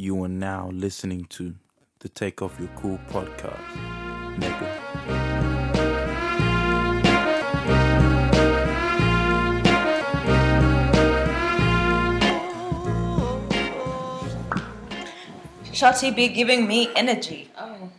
[0.00, 1.56] You are now listening to
[1.98, 3.58] the Take Off Your Cool podcast.
[4.36, 4.68] Nigga.
[15.72, 17.50] Shotty be giving me energy.
[17.58, 17.90] Oh.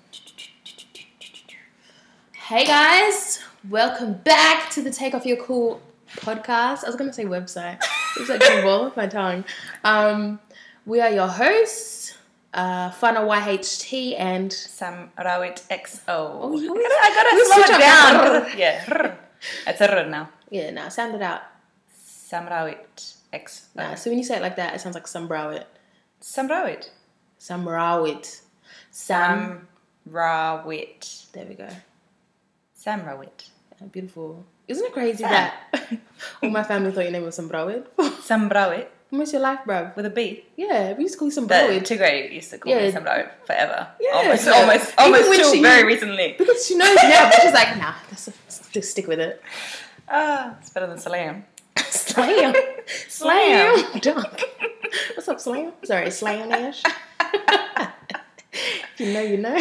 [2.32, 5.82] Hey guys, welcome back to the Take Off Your Cool
[6.16, 6.86] podcast.
[6.86, 7.84] I was gonna say website.
[8.16, 9.44] It was like roll off my tongue.
[9.84, 10.40] Um,
[10.90, 12.18] we are your hosts,
[12.54, 16.02] uh, Fana YHT and Sam Rawit XO.
[16.08, 18.58] Oh, you- I gotta you slow it down.
[18.58, 19.16] Yeah.
[19.68, 20.30] It's a r now.
[20.50, 21.42] yeah, now sound it out.
[22.04, 23.62] Sam Rawit XO.
[23.76, 25.66] Nah, so when you say it like that, it sounds like Sam Rawit.
[26.20, 26.90] Sam Rawit.
[27.38, 28.42] Sam Rawit.
[28.92, 29.38] Sam.
[29.38, 29.68] Sam
[30.12, 31.32] Rawit.
[31.34, 31.70] There we go.
[32.74, 33.50] Sam Rawit.
[33.80, 34.44] Yeah, beautiful.
[34.68, 35.32] Isn't it crazy Sam.
[35.32, 35.54] that
[36.44, 37.86] all my family thought your name was Sam Rawit?
[38.24, 39.96] Sam Rawit What's your life, bruv?
[39.96, 40.44] with a B.
[40.56, 41.82] Yeah, we used to call you Sam But Rawit.
[41.82, 42.92] Tigray used to call me Yeah.
[42.92, 43.88] Sam Rawit forever.
[44.00, 46.36] Yeah, almost, so- almost, almost till she- very recently.
[46.38, 48.30] Because she knows now, but she's like, nah, let's
[48.72, 49.42] just stick with it.
[50.08, 51.00] Ah, it's better than.
[51.00, 51.46] Slam.
[51.78, 52.54] Slam.
[53.08, 54.00] Slam.
[54.02, 54.44] Dunk.
[55.16, 55.72] What's up, Slam?
[55.84, 56.84] Sorry, Slam Ash.
[58.98, 59.58] you know, you know.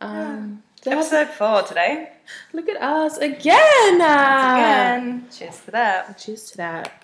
[0.00, 2.10] um, Episode four today.
[2.52, 4.00] look at us again.
[4.00, 5.26] uh, Again.
[5.36, 6.18] Cheers to that.
[6.18, 7.02] Cheers to that.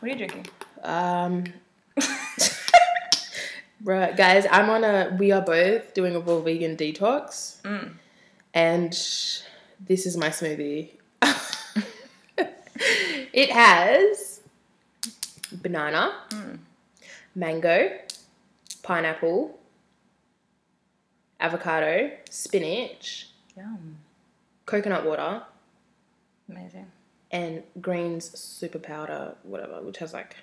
[0.00, 0.46] What are you drinking?
[0.82, 1.44] Um,
[3.84, 5.14] bruh, guys, I'm on a.
[5.18, 7.92] We are both doing a raw vegan detox, Mm.
[8.54, 10.90] and this is my smoothie.
[13.32, 14.40] it has
[15.52, 16.58] banana, Mm.
[17.34, 17.98] mango,
[18.82, 19.57] pineapple,
[21.40, 23.96] avocado, spinach, Yum.
[24.66, 25.42] coconut water,
[26.48, 26.86] Amazing.
[27.30, 30.36] and greens super powder, whatever, which has like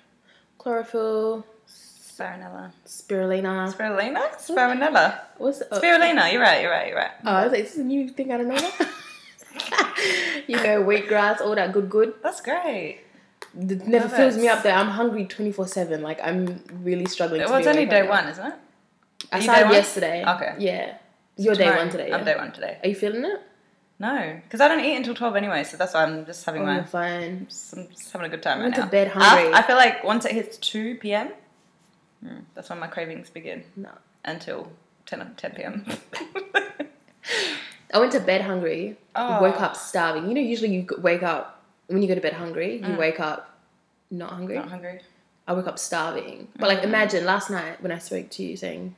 [0.58, 2.72] chlorophyll, Spironella.
[2.86, 3.72] spirulina.
[3.74, 4.34] Spirulina?
[4.38, 5.20] Spironella.
[5.38, 6.32] What's oh, Spirulina.
[6.32, 6.62] You're right.
[6.62, 6.88] You're right.
[6.88, 7.10] You're right.
[7.26, 8.54] oh, I was like, is this a new thing I don't know
[10.46, 12.14] you know, wheatgrass, all that good, good.
[12.22, 13.00] That's great.
[13.58, 14.40] It never Love fills it.
[14.40, 14.74] me up there.
[14.74, 16.02] I'm hungry 24 7.
[16.02, 18.08] Like, I'm really struggling to Well, it's be only awake day now.
[18.08, 18.54] one, isn't it?
[19.32, 20.24] I started yesterday.
[20.26, 20.54] Okay.
[20.58, 20.96] Yeah.
[21.36, 21.78] You're day Tomorrow.
[21.82, 22.12] one today.
[22.12, 22.78] I'm day one today.
[22.82, 23.40] Are you feeling it?
[23.98, 26.66] No, because I don't eat until twelve anyway, so that's why I'm just having Oh,
[26.66, 26.82] my.
[26.84, 27.46] fine.
[27.48, 28.88] Just, I'm just having a good time I right went to now.
[28.88, 29.52] bed hungry.
[29.54, 31.30] I, feel like once it hits two p.m.,
[32.24, 33.90] mm, that's when my cravings begin No.
[34.24, 34.70] until
[35.06, 35.86] 10, o- 10 p.m.
[37.94, 38.96] I went to bed hungry.
[39.14, 39.40] Oh.
[39.40, 40.28] Woke up starving.
[40.28, 42.98] You know, usually you wake up, when you go to bed hungry, you Mm.
[42.98, 43.58] wake up
[44.10, 44.56] not hungry.
[44.56, 45.00] Not hungry.
[45.48, 46.48] I woke up starving.
[46.58, 46.84] But like, Mm.
[46.84, 48.96] imagine last night when I spoke to you saying,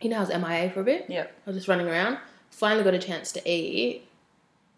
[0.00, 1.06] you know, I was MIA for a bit.
[1.08, 1.24] Yeah.
[1.46, 2.18] I was just running around.
[2.50, 4.06] Finally got a chance to eat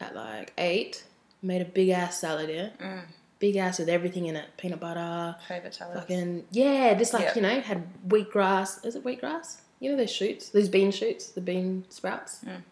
[0.00, 1.04] at like eight.
[1.42, 2.70] Made a big ass salad, yeah.
[2.80, 3.02] Mm.
[3.38, 5.98] Big ass with everything in it, peanut butter, Favorite salad.
[5.98, 7.34] fucking yeah, just like Yeah.
[7.34, 8.84] you know, had wheatgrass.
[8.86, 9.56] Is it wheatgrass?
[9.80, 12.44] You know those shoots, those bean shoots, the bean sprouts.
[12.46, 12.62] Mm.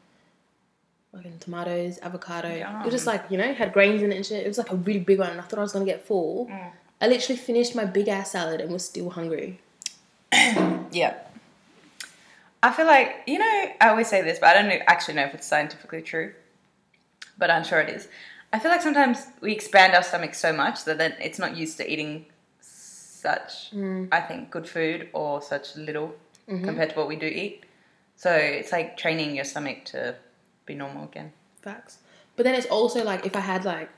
[1.12, 2.48] Fucking tomatoes, avocado.
[2.48, 4.44] It was just like you know, had grains in it and shit.
[4.44, 5.30] It was like a really big one.
[5.30, 6.46] and I thought I was gonna get full.
[6.46, 6.70] Mm.
[7.00, 9.58] I literally finished my big ass salad and was still hungry.
[10.92, 11.14] Yeah.
[12.62, 15.24] I feel like, you know, I always say this, but I don't know, actually know
[15.24, 16.32] if it's scientifically true,
[17.38, 18.08] but I'm sure it is.
[18.52, 21.76] I feel like sometimes we expand our stomach so much that then it's not used
[21.78, 22.26] to eating
[22.60, 23.72] such,
[24.12, 26.14] I think, good food or such little
[26.64, 27.64] compared to what we do eat.
[28.16, 30.16] So it's like training your stomach to
[30.66, 31.32] be normal again.
[31.62, 31.98] Facts.
[32.36, 33.88] But then it's also like if I had like,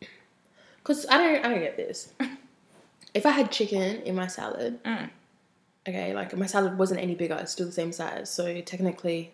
[0.84, 2.12] cause I don't I don't get this.
[3.14, 5.10] if I had chicken in my salad, Mm.
[5.88, 8.30] Okay, like my salad wasn't any bigger, it's still the same size.
[8.30, 9.32] So technically,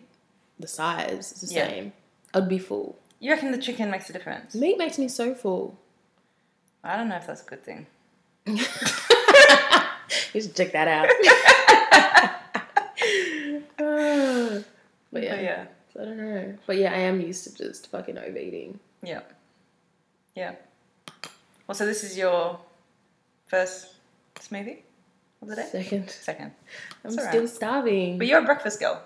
[0.59, 1.67] the size is the Yeah.
[1.67, 1.93] same.
[2.33, 2.97] I'd be full.
[3.19, 4.53] You reckon the chicken makes a difference?
[4.55, 5.77] Meat makes me so full.
[6.83, 7.87] I don't know if that's a good thing.
[8.45, 8.57] you
[10.41, 11.09] should check that out.
[13.79, 14.61] Uh,
[15.11, 15.65] but yeah, But yeah.
[15.93, 16.57] so I don't know.
[16.65, 18.79] But yeah, I am used to just fucking overeating.
[19.01, 19.21] Yeah.
[20.35, 20.55] Yeah.
[21.67, 22.59] Well, so this is your
[23.47, 23.87] first
[24.35, 24.79] smoothie
[25.43, 25.67] of the day?
[25.71, 26.51] Second, Second.
[27.05, 28.17] I'm That's still starving.
[28.17, 29.01] But you're a breakfast girl.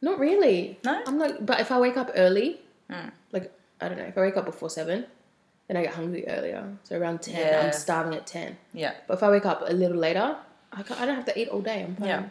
[0.00, 0.78] Not really.
[0.84, 1.02] No?
[1.06, 3.10] I'm like, but if I wake up early, Mm.
[3.32, 3.50] like
[3.80, 5.06] I don't know, if I wake up before seven,
[5.68, 6.76] then I get hungry earlier.
[6.82, 7.62] So around ten, Yeah.
[7.66, 8.56] I'm starving at ten.
[8.74, 8.92] Yeah.
[9.06, 10.36] But if I wake up a little later,
[10.72, 11.84] I, I don't have to eat all day.
[11.84, 12.08] I'm fine.
[12.08, 12.22] Yeah.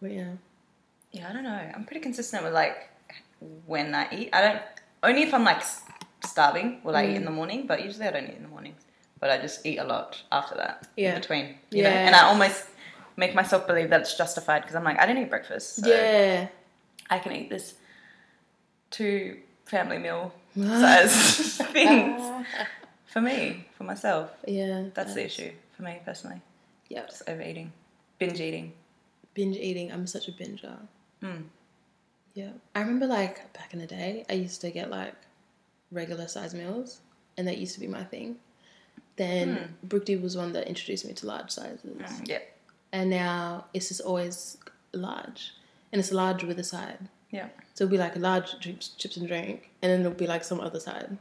[0.00, 0.30] But yeah.
[1.12, 1.70] Yeah, I don't know.
[1.74, 2.76] I'm pretty consistent with like
[3.66, 4.30] when I eat.
[4.32, 4.62] I don't,
[5.02, 5.62] only if I'm like
[6.24, 8.80] starving will I eat in the morning, but usually I don't eat in the mornings.
[9.20, 10.86] But I just eat a lot after that.
[10.96, 11.14] Yeah.
[11.14, 11.54] In between.
[11.70, 11.88] You know?
[11.90, 12.06] Yeah.
[12.06, 12.64] And I almost
[13.16, 15.76] make myself believe that it's justified because I'm like, I didn't eat breakfast.
[15.82, 16.48] So Yeah.
[17.10, 17.74] I can eat this
[18.90, 22.20] two family meal size things
[23.06, 24.30] for me, for myself.
[24.46, 24.84] Yeah.
[24.94, 26.40] That's the issue for me personally.
[26.88, 27.06] Yeah.
[27.06, 27.72] Just overeating,
[28.18, 28.72] binge eating.
[29.34, 29.92] Binge eating.
[29.92, 30.78] I'm such a binger.
[31.22, 31.44] Mm.
[32.34, 32.50] Yeah.
[32.74, 35.14] I remember like back in the day, I used to get like
[35.90, 37.00] regular size meals,
[37.36, 38.36] and that used to be my thing.
[39.18, 42.38] Then Brookdy was one that introduced me to large sizes, Mm, yeah.
[42.92, 44.56] and now it's just always
[44.92, 45.52] large,
[45.92, 46.98] and it's large with a side.
[47.30, 47.48] Yeah.
[47.74, 50.44] So it'll be like a large chips, chips and drink, and then it'll be like
[50.44, 51.18] some other side.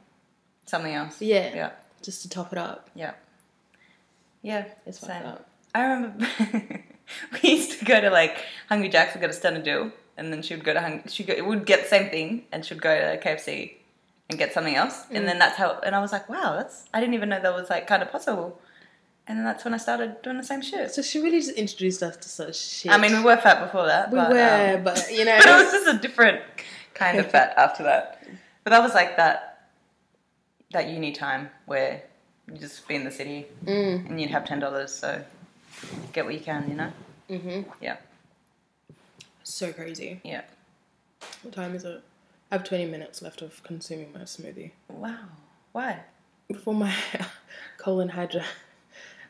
[0.65, 1.21] Something else.
[1.21, 1.53] Yeah.
[1.55, 1.71] Yeah.
[2.01, 2.89] Just to top it up.
[2.95, 3.13] Yeah.
[4.41, 4.65] Yeah.
[4.85, 5.25] It's same.
[5.25, 5.47] up.
[5.75, 6.27] I remember
[7.43, 10.31] we used to go to like Hungry Jack's and go to Stun and Do, and
[10.31, 12.81] then she would go to Hung- she go, would get the same thing, and she'd
[12.81, 13.73] go to KFC
[14.29, 15.79] and get something else, and then that's how.
[15.85, 18.11] And I was like, wow, that's I didn't even know that was like kind of
[18.11, 18.59] possible.
[19.29, 20.91] And then that's when I started doing the same shit.
[20.91, 22.91] So she really just introduced us to such shit.
[22.93, 24.09] I mean, we were fat before that.
[24.09, 26.41] we but, were, um, but you know, but it was just a different
[26.93, 28.25] kind of fat after that.
[28.63, 29.67] But that was like that
[30.71, 32.03] that uni time where
[32.51, 34.09] you just be in the city Mm.
[34.09, 35.21] and you'd have ten dollars, so
[36.13, 36.91] get what you can, you know.
[37.29, 37.69] Mm-hmm.
[37.81, 37.97] Yeah,
[39.43, 40.21] so crazy.
[40.23, 40.41] yeah.
[41.41, 42.01] What time is it?
[42.51, 45.17] I have 20 minutes left of consuming my smoothie Wow.
[45.73, 45.99] Why?
[46.47, 46.93] before my
[47.77, 48.43] colon hydra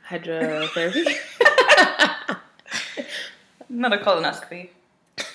[0.10, 1.16] hydrotherapy.
[3.70, 4.70] Not a colonoscopy.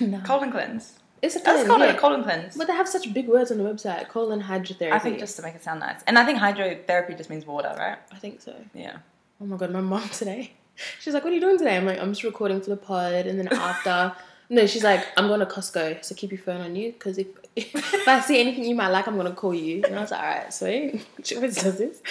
[0.01, 0.21] no.
[0.21, 0.95] Colon cleanse.
[1.21, 1.93] It's a That's called yeah.
[1.95, 2.57] a colon cleanse.
[2.57, 4.09] But they have such big words on the website.
[4.09, 4.93] Colon hydrotherapy.
[4.93, 6.03] I think just to make it sound nice.
[6.07, 7.99] And I think hydrotherapy just means water, right?
[8.11, 8.55] I think so.
[8.75, 8.97] Yeah.
[9.41, 10.53] Oh my god, my mom today.
[11.01, 13.27] She's like, "What are you doing today?" I'm like, "I'm just recording for the pod."
[13.27, 14.15] And then after,
[14.57, 17.27] no, she's like, "I'm going to Costco, so keep your phone on you because if
[17.57, 20.21] if I see anything you might like, I'm gonna call you." And I was like,
[20.21, 22.03] "All right, sweet." She always does this.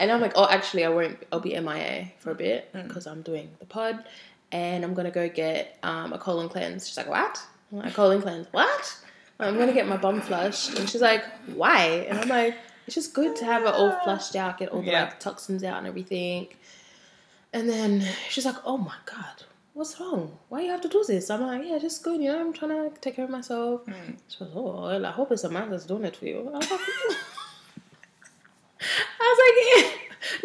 [0.00, 1.18] And I'm like, "Oh, actually, I won't.
[1.32, 4.04] I'll be MIA for a bit because I'm doing the pod,
[4.52, 7.34] and I'm gonna go get um, a colon cleanse." She's like, "What?"
[7.72, 8.46] I'm like, "A colon cleanse?
[8.52, 8.84] What?"
[9.40, 11.24] I'm gonna get my bum flushed, and she's like,
[11.54, 12.56] "Why?" And I'm like,
[12.86, 15.04] "It's just good to have it all flushed out, get all the Yeah.
[15.04, 16.48] like toxins out and everything."
[17.52, 19.44] And then she's like, "Oh my god,
[19.78, 20.36] what's wrong?
[20.48, 22.20] Why you have to do this?" I'm like, "Yeah, just good.
[22.20, 24.12] You know, I'm trying to take care of myself." Hmm.
[24.28, 26.58] She goes, "Oh, well, I hope it's a man that's doing it for you." I
[26.58, 26.80] was like,
[29.20, 29.82] I was like, "Yeah,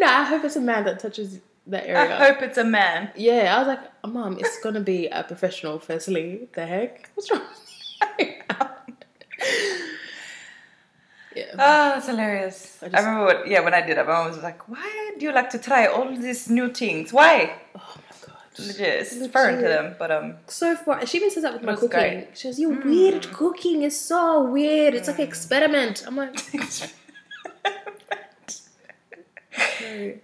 [0.06, 2.14] no, I hope it's a man that touches that area.
[2.14, 3.10] I hope it's a man.
[3.16, 5.80] Yeah, I was like, oh, "Mom, it's gonna be a professional.
[5.80, 7.42] Firstly, the heck, what's wrong?"
[11.36, 11.50] yeah.
[11.54, 12.78] Oh, that's hilarious.
[12.82, 15.24] I I, remember what, yeah, when I did it, my mom was like, why do
[15.26, 17.12] you like to try all these new things?
[17.12, 17.56] Why?
[17.76, 17.96] oh
[18.58, 18.80] Legit,
[19.12, 21.04] it's foreign to them, but um, so far.
[21.06, 21.88] She even says that with my cooking.
[21.90, 22.28] great.
[22.34, 24.94] She goes, "Your weird cooking is so weird.
[24.94, 26.62] It's like an experiment." I'm like, "No."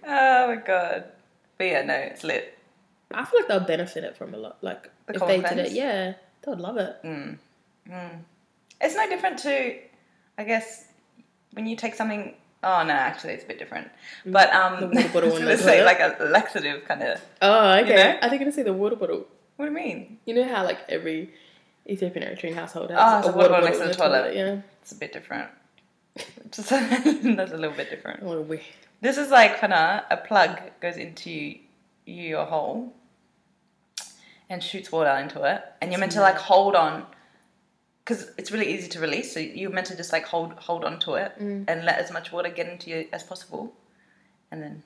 [0.07, 1.05] oh my god.
[1.57, 2.57] But yeah, no, it's lit.
[3.13, 4.57] I feel like they'll benefit it from a lot.
[4.61, 6.95] Like The if they did it, yeah, they would love it.
[7.03, 7.37] Mm.
[7.89, 8.19] Mm.
[8.79, 9.75] It's no different to,
[10.37, 10.85] I guess,
[11.53, 12.35] when you take something.
[12.63, 13.89] Oh no, actually, it's a bit different.
[14.25, 17.21] But um, The water bottle I was in gonna say like a laxative kind of.
[17.41, 17.95] Oh, okay.
[17.95, 18.17] know?
[18.21, 19.25] I think I'm gonna say the water bottle.
[19.57, 20.19] What do you mean?
[20.25, 21.33] You know how like every
[21.89, 24.35] Ethiopian Eritrean household has Oh, a a water water bottle next to in the toilet.
[24.35, 25.49] Yeah, It's a bit different.
[26.51, 28.21] Just that's a little bit different.
[28.23, 28.61] what weird.
[29.01, 31.55] This is like Hannah, a plug goes into
[32.05, 32.93] your hole
[34.49, 37.05] and shoots water into it, and you're meant to like hold on
[38.03, 39.33] because it's really easy to release.
[39.33, 41.65] So you're meant to just like hold hold on to it Mm.
[41.67, 43.73] and let as much water get into you as possible,
[44.51, 44.83] and then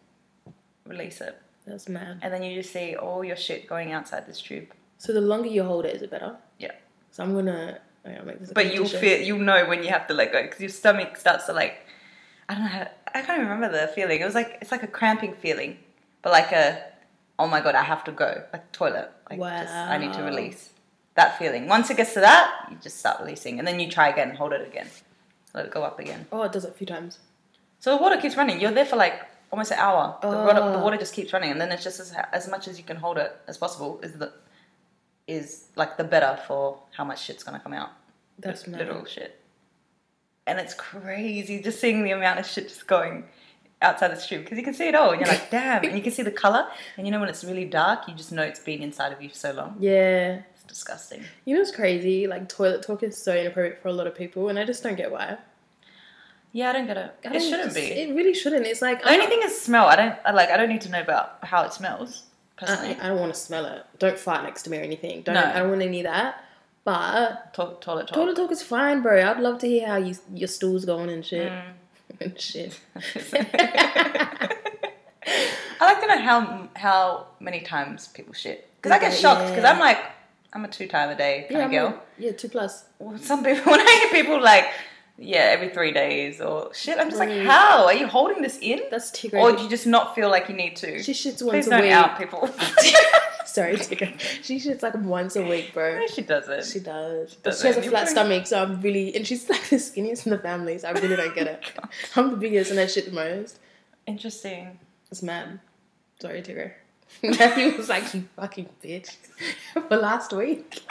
[0.86, 1.42] release it.
[1.66, 2.20] That's mad.
[2.22, 4.68] And then you just see all your shit going outside this tube.
[4.98, 6.36] So the longer you hold it, is it better?
[6.60, 6.72] Yeah.
[7.12, 7.80] So I'm gonna.
[8.06, 10.42] wait, make this a But you'll feel you'll know when you have to let go
[10.44, 11.76] because your stomach starts to like
[12.48, 14.19] I don't know how I can't remember the feeling.
[14.22, 15.78] It was like it's like a cramping feeling,
[16.22, 16.84] but like a
[17.40, 20.69] oh my god I have to go like toilet like just I need to release
[21.16, 21.68] that feeling.
[21.68, 24.54] Once it gets to that, you just start releasing, and then you try again, hold
[24.54, 24.88] it again,
[25.54, 26.26] let it go up again.
[26.31, 27.19] Oh, it does it a few times.
[27.80, 28.60] So the water keeps running.
[28.60, 30.18] You're there for like almost an hour.
[30.22, 30.45] The, oh.
[30.45, 30.84] water, the Oh.
[30.84, 33.18] water just keeps running, and then it's just as, as much as you can hold
[33.18, 34.34] it as possible is the
[35.28, 37.90] is like the better for how much shit's gonna come out
[38.40, 38.80] That's mad.
[38.81, 39.42] literal shit.
[40.45, 43.24] And it's crazy just seeing the amount of shit just going
[43.81, 45.84] outside the stream because you can see it all and you're like, damn.
[45.84, 46.68] And you can see the color.
[46.98, 49.30] And you know, when it's really dark, you just know it's been inside of you
[49.30, 49.78] for so long.
[49.80, 50.42] Yeah.
[50.66, 51.24] It's disgusting.
[51.45, 52.28] You know what's crazy?
[52.28, 54.95] Like toilet talk is so inappropriate for a lot of people, and I just don't
[54.98, 55.38] get why.
[56.52, 57.14] Yeah, I don't get it.
[57.26, 57.81] I It shouldn't just- be.
[57.81, 58.66] It really shouldn't.
[58.66, 59.88] It's like the only thing is smell.
[59.88, 60.50] I don't I like.
[60.50, 62.24] I don't need to know about how it smells
[62.57, 62.95] personally.
[63.02, 63.86] I, I don't want to smell it.
[64.00, 65.22] Don't fart next to me or anything.
[65.24, 65.36] Don't.
[65.36, 65.44] No.
[65.44, 66.44] I don't want any of that.
[66.86, 68.16] But To- toilet talk.
[68.16, 69.22] toilet talk is fine, bro.
[69.30, 71.52] I'd love to hear how you your stool's going and shit.
[71.52, 71.64] Mm.
[72.22, 72.80] and shit.
[75.78, 79.64] I like to know how how many times people shit because I get shocked because
[79.64, 79.72] yeah.
[79.72, 79.98] I'm like
[80.56, 82.04] I'm a two time a day kind yeah, of girl.
[82.18, 82.85] Yeah, two plus.
[82.97, 84.66] Well, some people when I hear people like
[85.18, 86.97] yeah, every three days or shit.
[86.97, 87.45] I'm just like, Right.
[87.45, 88.81] how are you holding this in?
[88.92, 89.40] That's Tigger.
[89.40, 91.02] Or do you just not feel like you need to?
[91.04, 91.92] she shits Please once a don't week.
[91.92, 92.47] out people.
[93.45, 94.19] Sorry, Tigger.
[94.44, 96.00] She shits like once a week, bro.
[96.00, 96.66] No, she doesn't.
[96.66, 97.35] She does.
[97.35, 100.26] But does she has a flat stomach, so I'm really and she's like the skinniest
[100.26, 101.64] in the family, so I really don't get it.
[102.16, 103.59] I'm the biggest and I shit the most.
[104.07, 104.80] Interesting.
[105.12, 105.59] It's mad.
[106.19, 106.74] Sorry, Tigger.
[107.24, 109.16] Matthew was like, you fucking bitch.
[109.88, 110.81] For last week.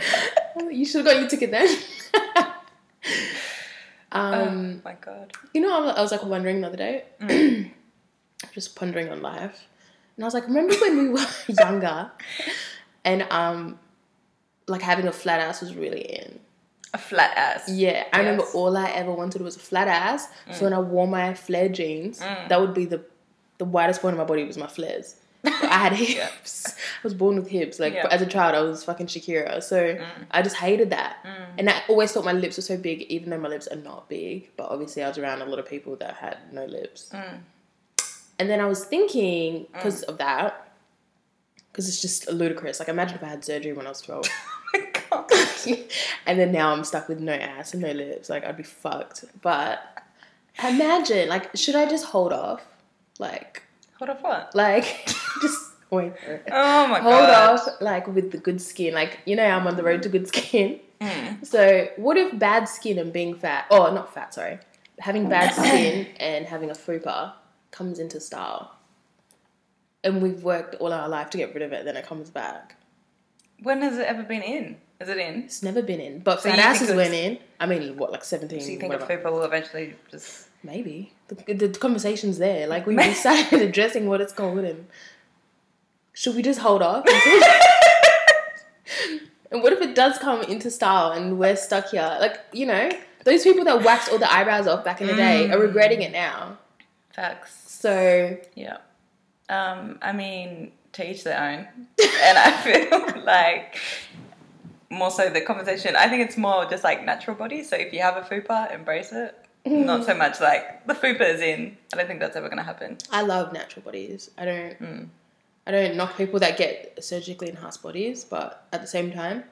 [0.70, 1.68] you should have got your ticket then.
[4.12, 5.32] um, oh my god.
[5.54, 7.04] you know, I was, I was like wondering the other day,
[8.52, 9.66] just pondering on life,
[10.16, 12.10] and I was like, remember when we were younger,
[13.04, 13.78] and um,
[14.66, 16.40] like having a flat ass was really in.
[16.92, 17.68] A flat ass.
[17.68, 20.26] Yeah, I remember all I ever wanted was a flat ass.
[20.50, 23.04] So when I wore my flare jeans, that would be the
[23.58, 25.14] the widest point of my body was my flares.
[25.44, 26.66] I had hips.
[26.68, 27.78] I was born with hips.
[27.78, 28.06] Like Yeah.
[28.10, 29.62] as a child, I was fucking Shakira.
[29.62, 30.04] So mm.
[30.30, 31.46] I just hated that, mm.
[31.58, 34.08] and I always thought my lips were so big, even though my lips are not
[34.08, 34.50] big.
[34.56, 37.10] But obviously, I was around a lot of people that had no lips.
[37.12, 37.38] Mm.
[38.38, 40.72] And then I was thinking because of that,
[41.72, 42.78] because it's just ludicrous.
[42.80, 44.26] Like imagine if I had surgery when I was twelve.
[45.12, 45.26] Oh
[46.26, 48.30] and then now I'm stuck with no ass and no lips.
[48.30, 49.24] Like I'd be fucked.
[49.42, 49.82] But
[50.62, 52.64] imagine, like, should I just hold off?
[53.18, 53.62] Like,
[53.98, 54.54] Hold off what?
[54.54, 55.08] like,
[55.90, 56.48] just wait it.
[56.50, 57.48] Oh my Hold god.
[57.48, 58.94] Hold off, like, with the good skin.
[58.94, 60.80] Like, you know, I'm on the road to good skin.
[61.00, 61.46] Mm.
[61.46, 64.58] So, what if bad skin and being fat, oh, not fat, sorry,
[64.98, 67.32] having bad skin and having a fupa
[67.70, 68.74] comes into style?
[70.02, 72.76] And we've worked all our life to get rid of it, then it comes back.
[73.62, 74.76] When has it ever been in?
[75.00, 75.42] Is it in?
[75.44, 76.20] It's never been in.
[76.20, 77.38] But So fat asses went in.
[77.58, 78.60] I mean, what, like 17?
[78.60, 79.22] So you think a whatever.
[79.22, 81.12] fupa will eventually just Maybe.
[81.28, 82.66] The, the conversation's there.
[82.66, 84.86] Like, we decided addressing what it's called and
[86.20, 87.02] should we just hold off?
[89.50, 92.14] and what if it does come into style and we're stuck here?
[92.20, 92.90] Like, you know,
[93.24, 95.62] those people that waxed all the eyebrows off back in the day are mm.
[95.62, 96.58] regretting it now.
[97.08, 97.58] facts?
[97.72, 98.76] So, Yeah.
[99.48, 101.66] Um, I mean, to each their own.
[102.22, 103.78] and I feel like
[104.90, 107.64] more so the conversation, I think it's more just like natural body.
[107.64, 109.34] So if you have a fupa, embrace it.
[109.64, 109.86] Mm-hmm.
[109.86, 111.78] Not so much like the fupa is in.
[111.94, 112.98] I don't think that's ever going to happen.
[113.10, 114.30] I love natural bodies.
[114.36, 114.78] I don't.
[114.82, 115.08] Mm.
[115.70, 119.44] I don't knock people that get surgically enhanced bodies, but at the same time,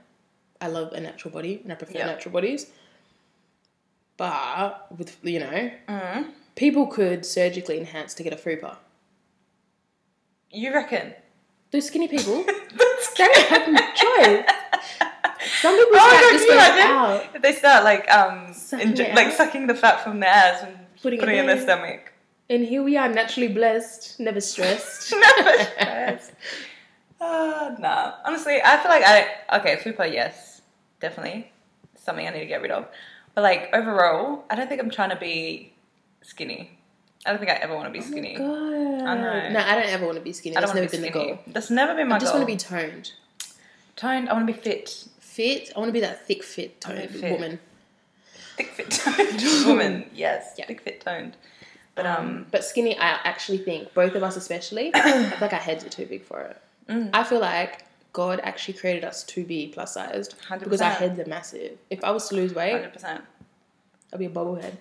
[0.60, 2.06] I love a natural body and I prefer Yeah.
[2.06, 2.66] natural bodies.
[4.16, 6.32] But with you know, Mm.
[6.56, 8.78] people could surgically enhance to get a fupa.
[10.50, 11.14] You reckon?
[11.70, 12.42] Those skinny people,
[13.16, 14.44] don't have no choice.
[15.60, 16.96] Some people Oh just can you goes imagine?
[17.36, 17.42] out.
[17.42, 21.36] They start like um Sucking like sucking the fat from their ass and Putting putting,
[21.36, 22.07] it it in their stomach.
[22.50, 25.12] And here we are, naturally blessed, never stressed.
[25.36, 26.32] Never stressed.
[27.20, 28.14] Uh, nah.
[28.24, 30.62] Honestly, I feel like I okay, fupa, yes,
[31.00, 31.50] definitely
[31.96, 32.86] something I need to get rid of.
[33.34, 35.72] But like overall, I don't think I'm trying to be
[36.22, 36.70] skinny.
[37.26, 38.36] I don't think I ever want to be skinny.
[38.36, 38.46] God.
[38.46, 39.48] I know.
[39.50, 40.56] No, I don't ever want to be skinny.
[40.56, 41.26] I don't That's never be been skinny.
[41.26, 41.38] the goal.
[41.48, 42.16] That's never been my goal.
[42.16, 42.40] I just goal.
[42.46, 43.12] want to be toned.
[43.96, 44.28] toned.
[44.30, 45.04] I want to be fit.
[45.20, 45.72] Fit.
[45.76, 47.30] I want to be that thick, fit, toned fit.
[47.32, 47.58] woman.
[48.56, 50.08] Thick, fit, toned woman.
[50.14, 50.66] Yes, Yeah.
[50.66, 51.36] thick, fit, toned.
[51.98, 55.00] But um, But skinny, I actually think both of us, especially, I
[55.30, 56.56] feel like our heads are too big for it.
[56.88, 57.10] Mm.
[57.12, 61.26] I feel like God actually created us to be plus sized because our heads are
[61.26, 61.76] massive.
[61.90, 63.24] If I was to lose weight, hundred percent.
[64.12, 64.76] I'd be a bobblehead.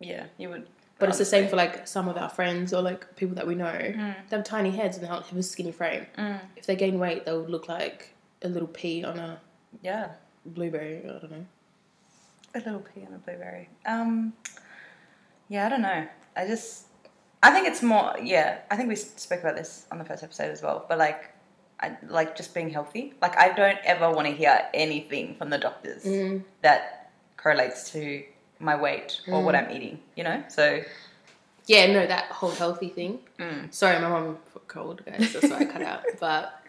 [0.00, 0.66] Yeah, you would.
[0.98, 3.54] But it's the same for like some of our friends or like people that we
[3.54, 3.66] know.
[3.66, 4.14] Mm.
[4.30, 6.06] They have tiny heads and they don't have a skinny frame.
[6.56, 9.38] If they gain weight, they would look like a little pea on a
[9.82, 10.08] Yeah,
[10.46, 11.02] blueberry.
[11.04, 11.46] I don't know.
[12.54, 13.68] a little pea on a blueberry.
[13.84, 14.32] Um,
[15.48, 16.06] yeah, I don't know.
[16.36, 16.86] I just,
[17.42, 18.14] I think it's more.
[18.22, 20.84] Yeah, I think we spoke about this on the first episode as well.
[20.88, 21.30] But like,
[21.80, 23.14] I like just being healthy.
[23.20, 26.42] Like, I don't ever want to hear anything from the doctors Mm.
[26.62, 28.22] that correlates to
[28.58, 29.98] my weight or what I'm eating.
[30.16, 30.82] You know, so
[31.66, 33.18] Yeah, no, that whole healthy thing.
[33.38, 33.72] Mm.
[33.74, 35.32] Sorry, my mom got cold, guys.
[35.32, 36.02] That's why I cut out.
[36.20, 36.62] But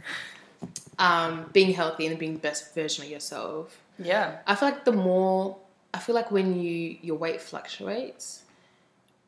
[0.99, 3.79] um, being healthy and being the best version of yourself.
[3.99, 5.57] yeah, I feel like the more
[5.93, 8.43] I feel like when you your weight fluctuates,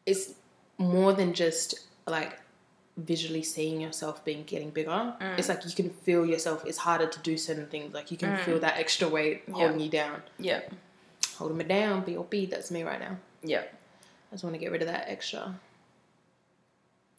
[0.09, 0.33] it's
[0.77, 2.39] more than just like
[2.97, 4.89] visually seeing yourself being getting bigger.
[4.89, 5.37] Mm.
[5.37, 6.65] It's like you can feel yourself.
[6.65, 7.93] It's harder to do certain things.
[7.93, 8.39] Like you can mm.
[8.39, 10.61] feel that extra weight holding you down, yeah,
[11.37, 12.03] holding me down.
[12.03, 12.47] B.O.B.
[12.47, 13.17] That's me right now.
[13.43, 13.63] yeah.
[14.31, 15.55] I just want to get rid of that extra.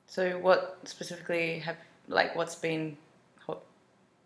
[0.06, 2.96] So, what specifically have like what's been,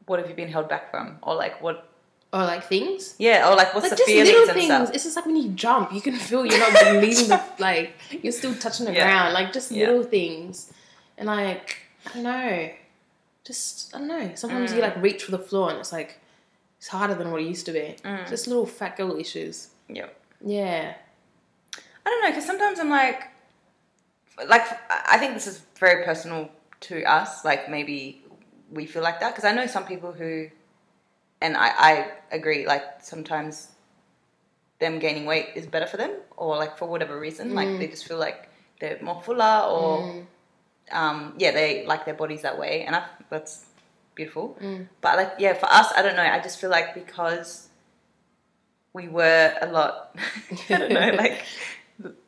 [0.07, 1.91] what have you been held back from, or like what?
[2.35, 3.15] Or like things.
[3.19, 4.67] Yeah, or like what's like the just feelings little and things.
[4.67, 4.91] stuff?
[4.95, 8.33] It's just like when you jump, you can feel you're not leaving the like you're
[8.41, 9.05] still touching the Yeah.
[9.05, 9.35] ground.
[9.35, 9.87] Like just Yeah.
[9.87, 10.73] little things,
[11.17, 11.77] and like
[12.07, 12.71] I don't know,
[13.45, 14.33] just I don't know.
[14.35, 14.77] Sometimes Mm.
[14.77, 16.19] you like reach for the floor and it's like
[16.79, 17.95] it's harder than what it used to be.
[18.05, 18.29] Mm.
[18.29, 19.69] Just little fat girl issues.
[19.89, 20.11] Yep.
[20.45, 20.95] Yeah.
[22.05, 23.29] I don't know because sometimes I'm like,
[24.49, 26.51] like I think this is very personal
[26.89, 27.45] to us.
[27.45, 28.25] Like maybe
[28.73, 30.49] we feel like that because I know some people who,
[31.45, 31.93] and I I
[32.33, 32.67] agree.
[32.67, 33.69] Like sometimes
[34.81, 37.79] them gaining weight is better for them, or like for whatever reason, like mm.
[37.79, 38.49] they just feel like
[38.81, 40.27] they're more fuller, or mm.
[40.91, 43.67] um, yeah, they like their bodies that way, and I, that's
[44.15, 44.57] beautiful.
[44.61, 44.89] Mm.
[45.03, 46.23] But like yeah, for us, I don't know.
[46.23, 47.69] I just feel like because
[48.95, 50.17] we were a lot,
[50.71, 51.45] I don't know, like.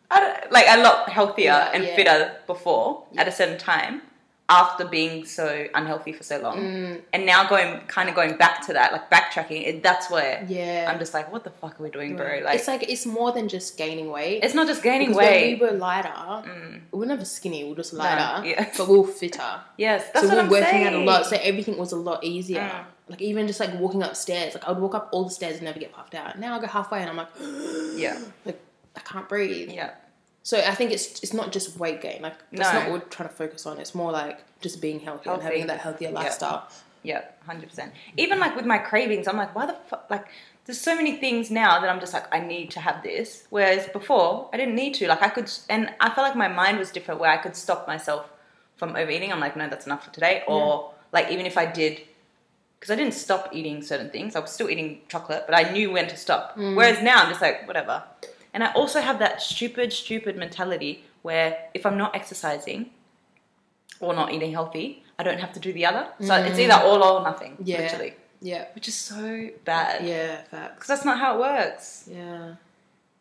[0.09, 1.97] I don't, like a lot healthier Yeah, and yeah.
[1.97, 4.03] fitter before at a certain time
[4.49, 8.73] after being so unhealthy for so long and now going kind of going back to
[8.73, 10.89] that like backtracking it, that's where Yeah.
[10.89, 13.33] i'm just like what the fuck are we doing bro like it's like it's more
[13.33, 14.45] than just gaining weight.
[14.45, 16.45] it's not just gaining Because weight we were lighter,
[16.93, 17.65] we were never skinny.
[17.65, 18.71] We were just lighter, yeah.
[18.79, 19.61] but we were fitter.
[19.77, 21.97] yes that's so what we i'm working saying out a lot, so everything was a
[21.97, 22.61] lot easier.
[22.61, 22.85] Mm.
[23.09, 25.63] Like even just like walking upstairs, like I would walk up all the stairs and
[25.65, 26.39] never get puffed out.
[26.41, 27.29] Now I go halfway and I'm like,
[27.97, 28.61] yeah like
[28.97, 29.71] I can't breathe.
[29.71, 29.91] yeah
[30.47, 32.23] So I think it's it's not just weight gain.
[32.23, 32.79] Like that's No.
[32.79, 33.81] not what we're trying to focus on.
[33.81, 36.69] It's more like just being healthy, and having that healthier lifestyle.
[37.03, 37.93] Yeah, hundred percent.
[38.17, 40.07] Even like with my cravings, I'm like, why the fuck?
[40.09, 40.27] Like,
[40.65, 43.49] there's so many things now that I'm just like, I need to have this.
[43.51, 45.09] Whereas before, I didn't need to.
[45.09, 47.89] Like, I could, and I felt like my mind was different, where I could stop
[47.89, 48.31] myself
[48.77, 49.33] from overeating.
[49.33, 50.45] I'm like, no, that's enough for today.
[50.47, 52.03] Or like, even if I did,
[52.79, 55.91] because I didn't stop eating certain things, I was still eating chocolate, but I knew
[55.91, 56.57] when to stop.
[56.57, 56.77] Mm.
[56.77, 58.05] Whereas now, I'm just like, whatever.
[58.57, 62.89] And I also have that stupid, stupid mentality where if I'm not exercising
[64.01, 66.09] or not eating healthy, I don't have to do the other.
[66.23, 67.83] So it's either all or nothing, Yeah.
[67.83, 70.07] literally, Yeah, which is so bad.
[70.07, 70.75] yeah, facts.
[70.77, 72.09] Because that's not how it works.
[72.11, 72.55] Yeah,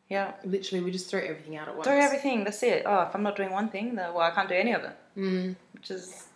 [0.07, 0.31] Yeah.
[0.45, 1.85] literally, we just throw everything out at once.
[1.85, 2.45] Throw everything.
[2.45, 2.83] That's it.
[2.85, 4.95] Oh, if I'm not doing one thing, then well, I can't do any of it.
[5.17, 5.57] Mm.
[5.73, 6.27] Which is,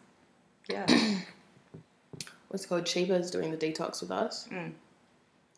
[0.68, 0.86] yeah.
[2.50, 2.86] What's it called?
[2.86, 4.50] Sheba's doing the detox with us.
[4.52, 4.74] Mm.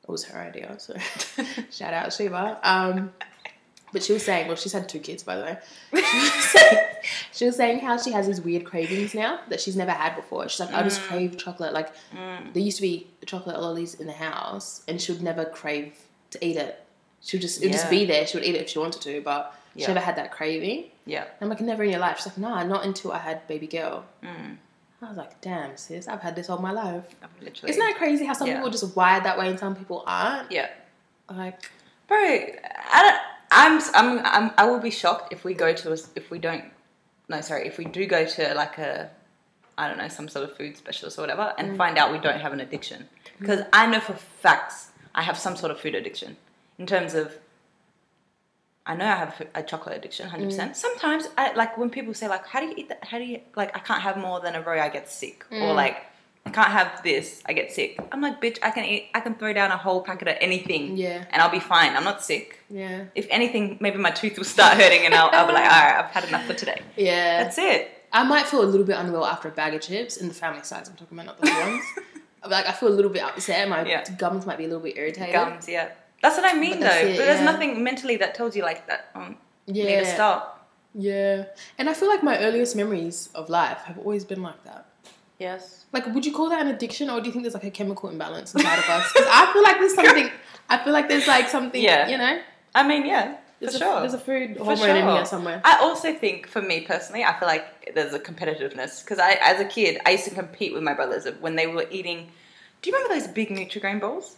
[0.03, 0.95] It was her idea, so
[1.71, 2.59] shout out Sheba.
[2.63, 3.13] Um,
[3.91, 5.57] but she was saying, well, she's had two kids, by the way.
[5.93, 6.77] She was, saying,
[7.33, 10.47] she was saying how she has these weird cravings now that she's never had before.
[10.49, 10.85] She's like, I Mm.
[10.85, 11.73] just crave chocolate.
[11.73, 15.93] Like, there used to be chocolate lollies in the house, and she would never crave
[16.31, 16.83] to eat it.
[17.21, 18.25] She would just, it would just be there.
[18.25, 20.85] She would eat it if she wanted to, but she never had that craving.
[21.05, 21.25] Yeah.
[21.39, 22.17] I'm like, never in your life.
[22.17, 24.05] She's like, nah, not until I had baby girl.
[24.23, 24.57] Mm.
[25.03, 27.03] I was like, damn, sis, I've had this all my life.
[27.41, 27.71] Literally.
[27.71, 28.55] Isn't that crazy how some Yeah.
[28.55, 30.51] people are just wired that way and some people aren't?
[30.51, 30.69] Yeah.
[31.29, 31.69] Like,
[32.07, 33.21] Bro, I don't.
[33.51, 36.65] I'm, I'm, I'm, I will be shocked if we go to a, if we don't,
[37.27, 39.11] no, sorry, if we do go to like a,
[39.77, 41.77] I don't know, some sort of food specialist or whatever, and mm.
[41.77, 43.03] find out we don't have an addiction.
[43.03, 43.39] Mm.
[43.39, 46.37] Because I know for facts I have some sort of food addiction
[46.77, 47.37] in terms of.
[48.83, 50.71] I know I have a chocolate addiction, hundred percent.
[50.71, 50.75] Mm.
[50.75, 53.03] Sometimes, I, like when people say like, "How do you eat that?
[53.03, 55.73] How do you like?" I can't have more than a row, I get sick, or
[55.73, 56.03] like,
[56.45, 57.99] I can't have this, I get sick.
[58.11, 60.97] I'm like, bitch, I can eat, I can throw down a whole packet of anything,
[60.97, 61.23] Yeah.
[61.31, 61.95] and I'll be fine.
[61.95, 63.05] I'm not sick yeah.
[63.15, 66.03] if anything, maybe my tooth will start hurting and I'll, I'll be like, all right,
[66.03, 66.81] I've had enough for today.
[66.97, 67.43] Yeah.
[67.43, 67.91] That's it.
[68.11, 70.63] I might feel a little bit unwell after a bag of chips in the family
[70.63, 71.85] size I'm talking about, not the ones.
[72.49, 73.69] like, I feel a little bit upset.
[73.69, 74.03] My Yeah.
[74.17, 75.33] gums might be a little bit irritated.
[75.33, 75.89] Gums, yeah.
[76.21, 76.97] That's what I mean, But though.
[77.07, 77.45] it, but there's yeah.
[77.45, 79.11] nothing mentally that tells you like that.
[79.15, 79.85] Um, Yeah.
[79.85, 80.67] Need to stop.
[80.93, 81.45] Yeah.
[81.77, 84.87] And I feel like my earliest memories of life have always been like that.
[85.41, 85.85] Yes.
[85.91, 88.09] Like, would you call that an addiction, or do you think there's like a chemical
[88.09, 89.11] imbalance inside of us?
[89.11, 90.29] Because I feel like there's something.
[90.69, 91.81] I feel like there's like something.
[91.81, 92.07] Yeah.
[92.07, 92.39] You know,
[92.75, 93.99] I mean, yeah, for there's a, sure.
[94.01, 95.15] There's a food For hormone in sure.
[95.15, 95.61] here somewhere.
[95.65, 99.59] I also think, for me personally, I feel like there's a competitiveness because I, as
[99.59, 102.29] a kid, I used to compete with my brothers when they were eating.
[102.83, 104.37] Do you remember those big Nutrigrain bowls?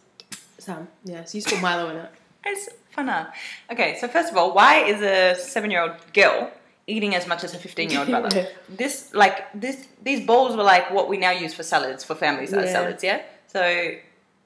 [0.57, 1.31] Sam, yes.
[1.31, 2.11] So you just put Milo in it.
[2.45, 3.31] It's funner.
[3.69, 6.49] Okay, so first of all, why is a seven-year-old girl
[6.87, 8.47] eating as much as a fifteen-year-old brother?
[8.69, 12.45] this, like, this, these bowls were like what we now use for salads for family
[12.47, 12.71] size Yeah.
[12.71, 13.03] salads.
[13.03, 13.21] Yeah.
[13.47, 13.91] So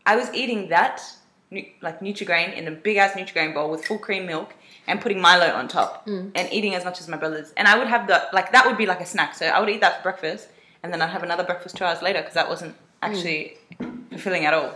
[0.06, 1.02] I was eating that,
[1.82, 4.54] like Nutrigrain, in a big ass Nutrigrain bowl with full cream milk
[4.88, 6.32] and putting Milo on top Mm.
[6.36, 7.54] and eating as much as my brothers.
[7.58, 9.34] And I would have the like that would be like a snack.
[9.36, 10.48] So I would eat that for breakfast
[10.84, 13.58] and then I'd have another breakfast two hours later because that wasn't actually
[14.12, 14.76] fulfilling at all.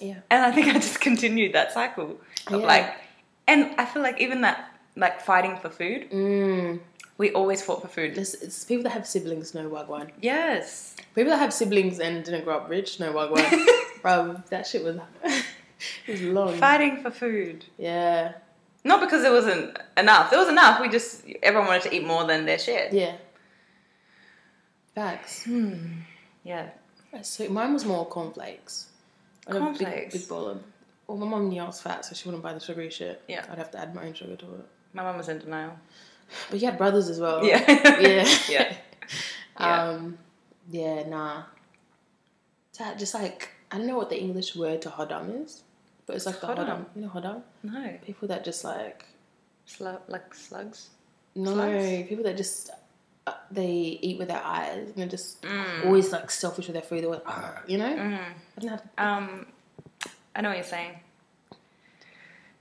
[0.00, 0.16] Yeah.
[0.30, 2.66] And I think I just continued that cycle of Yeah.
[2.66, 2.94] like,
[3.48, 6.80] and I feel like even that, like fighting for food, Mm.
[7.18, 8.16] we always fought for food.
[8.18, 10.10] It's, it's people that have siblings know wagwan.
[10.20, 10.94] Yes.
[11.14, 13.44] People that have siblings and didn't grow up rich know wagwan.
[14.02, 14.98] Bro, that shit was
[16.06, 16.56] it was long.
[16.58, 17.64] Fighting for food.
[17.78, 18.32] Yeah.
[18.84, 20.30] Not because there wasn't enough.
[20.30, 20.80] There was enough.
[20.80, 22.88] We just, everyone wanted to eat more than their share.
[22.92, 23.16] Yeah.
[24.94, 25.46] Facts.
[26.44, 26.68] Yeah.
[27.22, 28.88] So mine was more cornflakes.
[29.48, 30.12] A big, Cornflakes?
[30.14, 30.62] big bowl of.
[31.06, 33.22] Well, my mom knew I was fat, so she wouldn't buy the sugary shit.
[33.28, 33.44] Yeah.
[33.50, 34.66] I'd have to add my own sugar to it.
[34.96, 35.74] My mum was in denial.
[36.50, 37.44] But you had brothers as well.
[37.44, 37.62] Yeah.
[38.00, 38.26] Yeah.
[38.48, 38.72] Yeah.
[39.60, 39.82] Yeah.
[39.82, 40.18] Um.
[40.70, 41.06] Yeah.
[41.06, 41.42] Nah.
[42.78, 45.62] That just like I don't know what the English word to hodam is.
[46.06, 46.66] but it's like the Hodam.
[46.66, 46.84] hodam.
[46.94, 47.42] You know hodam?
[47.62, 49.04] No, People that just like
[49.66, 50.90] Slug, like slugs.
[51.34, 52.08] no, Slugs?
[52.08, 52.70] people that just
[53.26, 55.86] uh, they eat with their eyes and they're just Mm.
[55.86, 57.00] always like selfish with their food.
[57.02, 57.92] They're always, "Ah," you know.
[58.08, 58.20] Mm.
[58.56, 59.46] I don't have Um,
[60.36, 60.94] I know what you're saying.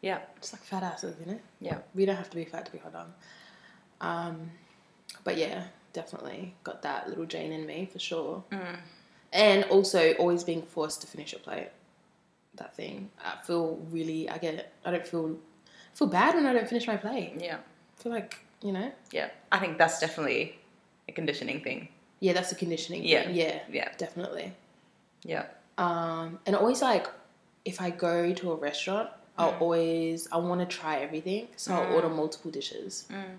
[0.05, 1.39] Yeah, just like fat asses, you know.
[1.59, 1.79] yeah.
[1.95, 3.07] We don't have to be fat to be hodam.
[3.99, 4.51] Um,
[5.23, 5.63] but yeah,
[5.93, 8.43] definitely got that little Jane in me for sure.
[8.51, 8.77] Mm.
[9.33, 11.69] And also always being forced to finish a plate.
[12.53, 13.09] That thing.
[13.19, 14.29] I feel really.
[14.29, 14.71] I get.
[14.85, 15.37] I don't feel
[15.95, 17.33] feel bad when I don't finish my plate.
[17.39, 18.91] Yeah, I feel like you know.
[19.11, 19.29] yeah.
[19.51, 20.57] I think that's definitely
[21.09, 21.89] a conditioning thing.
[22.19, 23.03] Yeah, that's a conditioning.
[23.03, 23.23] Yeah.
[23.25, 23.35] thing.
[23.35, 23.59] Yeah.
[23.71, 24.53] Yeah, Definitely.
[25.23, 25.47] yeah.
[25.77, 27.07] Um, and always like,
[27.65, 31.93] if I go to a restaurant, I'll always I want to try everything, so I'll
[31.93, 33.35] order multiple dishes, Mm.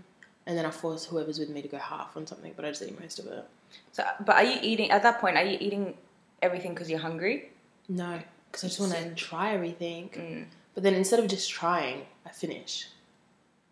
[0.46, 2.82] and then I force whoever's with me to go half on something, but I just
[2.82, 3.44] eat most of it.
[3.92, 5.36] So, but are you eating at that point?
[5.36, 5.94] Are you eating
[6.42, 7.50] everything because you're hungry?
[7.88, 10.10] No, because I just want to try everything.
[10.10, 10.44] Mm.
[10.74, 12.88] But then instead of just trying, I finish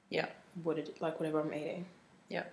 [0.08, 0.26] Yeah,
[0.62, 1.84] what it like whatever I'm eating.
[2.28, 2.44] yeah.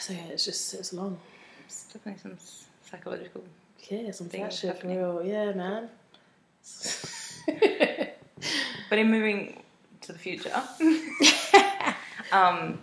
[0.00, 1.18] So yeah, it's just it's long.
[1.66, 2.36] It's definitely some
[2.84, 3.42] psychological.
[3.88, 5.22] Yeah, some fat Things shit for real.
[5.24, 5.88] Yeah, man.
[8.90, 9.62] But in moving
[10.02, 10.52] to the future,
[12.32, 12.78] um,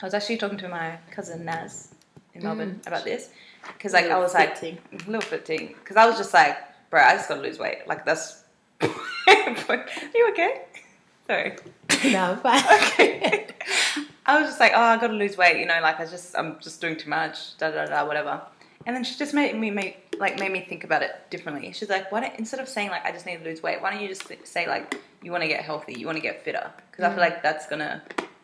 [0.00, 1.92] I was actually talking to my cousin Naz
[2.34, 3.30] in Melbourne about this
[3.66, 6.56] because like I was like a little fifteen because I was just like,
[6.90, 7.78] bro, I just gotta lose weight.
[7.88, 8.44] Like that's.
[8.82, 10.62] Are you okay?
[11.26, 11.56] Sorry.
[12.12, 13.46] no, but Okay.
[14.26, 15.58] I was just like, oh, I gotta lose weight.
[15.58, 17.56] You know, like I just, I'm just doing too much.
[17.58, 18.40] Da da da, whatever.
[18.86, 21.72] And then she just made me make like made me think about it differently.
[21.72, 23.90] She's like, why don't instead of saying like I just need to lose weight, why
[23.90, 26.70] don't you just say like you want to get healthy, you want to get fitter?
[26.90, 27.30] Because I feel mm.
[27.30, 28.02] like that's gonna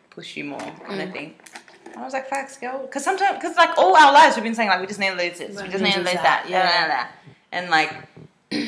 [0.09, 1.13] push you more, kind of mm.
[1.13, 1.35] thing.
[1.85, 2.81] And I was like, facts, girl.
[2.81, 5.15] Because sometimes, because like all our lives we've been saying like we just need to
[5.15, 7.07] lose this, we just need to lose that, yeah,
[7.51, 7.93] and like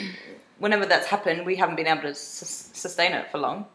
[0.60, 3.66] whenever that's happened, we haven't been able to sus- sustain it for long.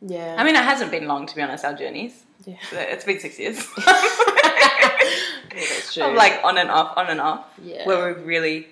[0.00, 0.36] yeah.
[0.38, 1.64] I mean, it hasn't been long to be honest.
[1.64, 2.24] Our journeys.
[2.44, 2.56] yeah.
[2.72, 3.66] It's been six years.
[5.54, 6.04] Yeah, that's true.
[6.04, 7.46] of like on and off, on and off.
[7.62, 7.86] Yeah.
[7.86, 8.68] Where we've really,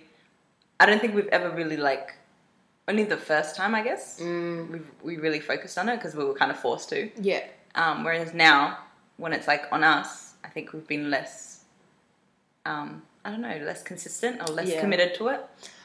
[0.81, 2.14] I don't think we've ever really like,
[2.88, 6.25] only the first time I guess Mm, we we really focused on it because we
[6.25, 7.11] were kind of forced to.
[7.21, 7.45] yeah.
[7.75, 8.79] Um, whereas now,
[9.16, 11.64] when it's like on us, I think we've been less,
[12.66, 14.81] um, I don't know, less consistent or less Yeah.
[14.81, 15.40] committed to it.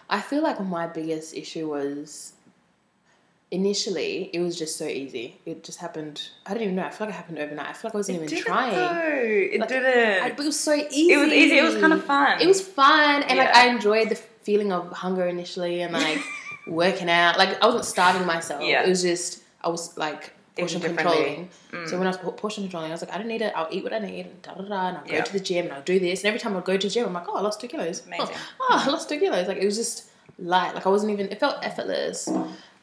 [0.10, 2.34] I feel like my biggest issue was
[3.52, 5.40] initially it was just so easy.
[5.46, 6.22] It just happened.
[6.46, 6.84] I don't even know.
[6.84, 7.68] I feel like it happened overnight.
[7.70, 8.74] I feel like I wasn't even didn't trying.
[8.74, 9.12] though.
[9.56, 10.24] It Like, didn't.
[10.24, 11.14] I, but it was so easy.
[11.14, 11.58] it was easy.
[11.58, 12.42] It was kind of fun.
[12.42, 16.20] It was fun, and like I enjoyed the feeling of hunger initially, and like
[16.68, 17.38] working out.
[17.38, 18.62] Like I wasn't starving myself.
[18.64, 18.84] Yeah.
[18.84, 21.50] It was just I was like It portion controlling.
[21.72, 21.92] So mm.
[22.00, 23.54] when I was por- portion controlling, I was like, I don't need it.
[23.56, 24.26] I'll eat what I need.
[24.26, 24.88] And da da da.
[24.90, 25.20] And I'll Yeah.
[25.20, 26.22] go to the gym and I'll do this.
[26.22, 28.02] And every time I go to the gym, I'm like, oh, I lost two kilos.
[28.04, 28.36] Oh, Amazing.
[28.60, 29.48] Oh, oh, I lost two kilos.
[29.48, 30.74] Like it was just light.
[30.76, 31.32] Like I wasn't even.
[31.32, 32.28] It felt effortless.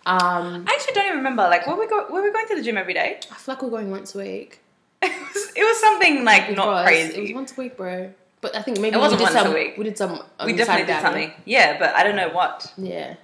[0.06, 1.42] Um, I actually don't even remember.
[1.44, 2.06] Like, were we go?
[2.10, 3.18] Were we going to the gym every day?
[3.30, 4.60] I feel like we're going once a week.
[5.02, 5.52] It was.
[5.56, 6.84] It was something like It not was.
[6.86, 7.18] crazy.
[7.18, 8.12] It was once a week, bro.
[8.40, 9.78] But I think maybe It wasn't we did once a week.
[9.78, 10.12] We did some.
[10.44, 11.32] we um, definitely did something.
[11.46, 12.72] Yeah, but I don't know what.
[12.76, 13.14] Yeah.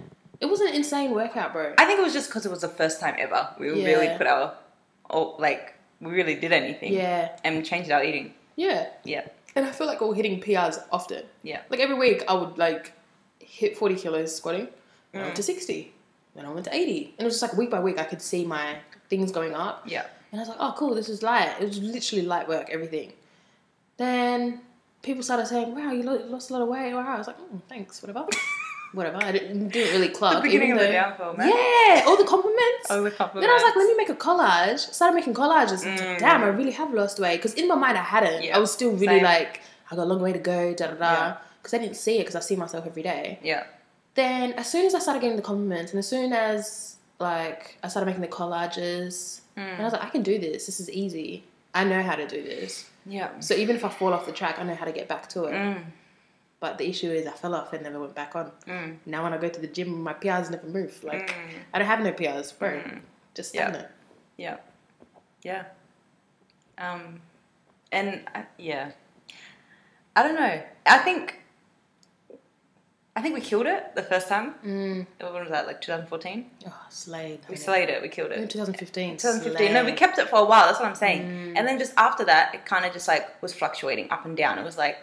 [0.40, 1.74] It was an insane workout, bro.
[1.76, 4.26] I think it was just because it was the first time ever we really put
[4.26, 4.54] our,
[5.10, 6.94] oh, like we really did anything.
[6.94, 7.36] Yeah.
[7.44, 8.32] And changed our eating.
[8.56, 8.88] Yeah.
[9.04, 9.26] Yeah.
[9.54, 11.24] And I feel like we we're hitting PRs often.
[11.42, 11.60] Yeah.
[11.68, 12.92] Like every week I would like
[13.38, 14.68] hit 40 kilos squatting,
[15.12, 15.34] Mm.
[15.34, 15.92] to 60,
[16.40, 17.04] then I went to 80.
[17.04, 18.76] And it was just like week by week I could see my
[19.08, 19.82] things going up.
[19.86, 20.06] Yeah.
[20.32, 21.54] And I was like, oh, cool, this is light.
[21.60, 23.12] It was literally light work, everything.
[23.96, 24.60] Then
[25.02, 26.94] people started saying, wow, you lost a lot of weight.
[26.94, 27.14] Wow.
[27.14, 28.26] I was like, mm, thanks, whatever.
[28.92, 29.18] whatever.
[29.18, 30.36] I didn't, didn't really clock.
[30.36, 31.48] The beginning even of the downfall, man.
[31.48, 32.86] Yeah, all the compliments.
[32.88, 33.46] Oh, the compliments.
[33.46, 33.50] Then.
[33.50, 34.78] I was like, let me make a collage.
[34.92, 35.84] Started making collages.
[35.84, 36.18] Mm.
[36.18, 37.36] Damn, I really have lost weight.
[37.36, 38.44] Because in my mind, I hadn't.
[38.44, 39.22] Yeah, I was still really same.
[39.22, 41.12] like, I got a long way to go, da da da.
[41.12, 41.36] Yeah.
[41.60, 43.38] Because I didn't see it because I see myself every day.
[43.42, 43.64] Yeah.
[44.14, 47.88] Then as soon as I started getting the compliments, and as soon as like I
[47.88, 50.66] started making the collages, and I was like, I can do this.
[50.66, 51.44] This is easy.
[51.74, 52.88] I know how to do this.
[53.06, 53.28] Yeah.
[53.40, 55.44] So even if I fall off the track, I know how to get back to
[55.44, 55.52] it.
[55.52, 55.84] Mm.
[56.60, 58.50] But the issue is, I fell off and never went back on.
[58.66, 58.96] Mm.
[59.06, 61.02] Now when I go to the gym, my PRs never move.
[61.04, 61.34] Like Mm.
[61.72, 62.70] I don't have no PRs, bro.
[62.80, 63.00] Mm.
[63.34, 63.68] Just Yeah.
[63.70, 63.88] stagnant.
[64.36, 64.56] Yeah.
[65.42, 65.64] Yeah.
[66.78, 67.20] Um,
[67.92, 68.92] and I, yeah,
[70.16, 70.62] I don't know.
[70.86, 71.39] I think,
[73.20, 74.54] I think we killed it the first time.
[74.64, 75.06] Mm.
[75.20, 75.66] When was that?
[75.66, 76.50] Like 2014.
[76.66, 77.40] Oh, slayed.
[77.50, 78.00] We slayed it.
[78.00, 78.48] We killed it.
[78.48, 79.18] 2015.
[79.18, 79.74] 2015.
[79.74, 80.66] No, we kept it for a while.
[80.66, 81.22] That's what I'm saying.
[81.22, 81.52] Mm.
[81.58, 84.58] And then just after that, it kind of just like was fluctuating up and down.
[84.58, 84.96] It was like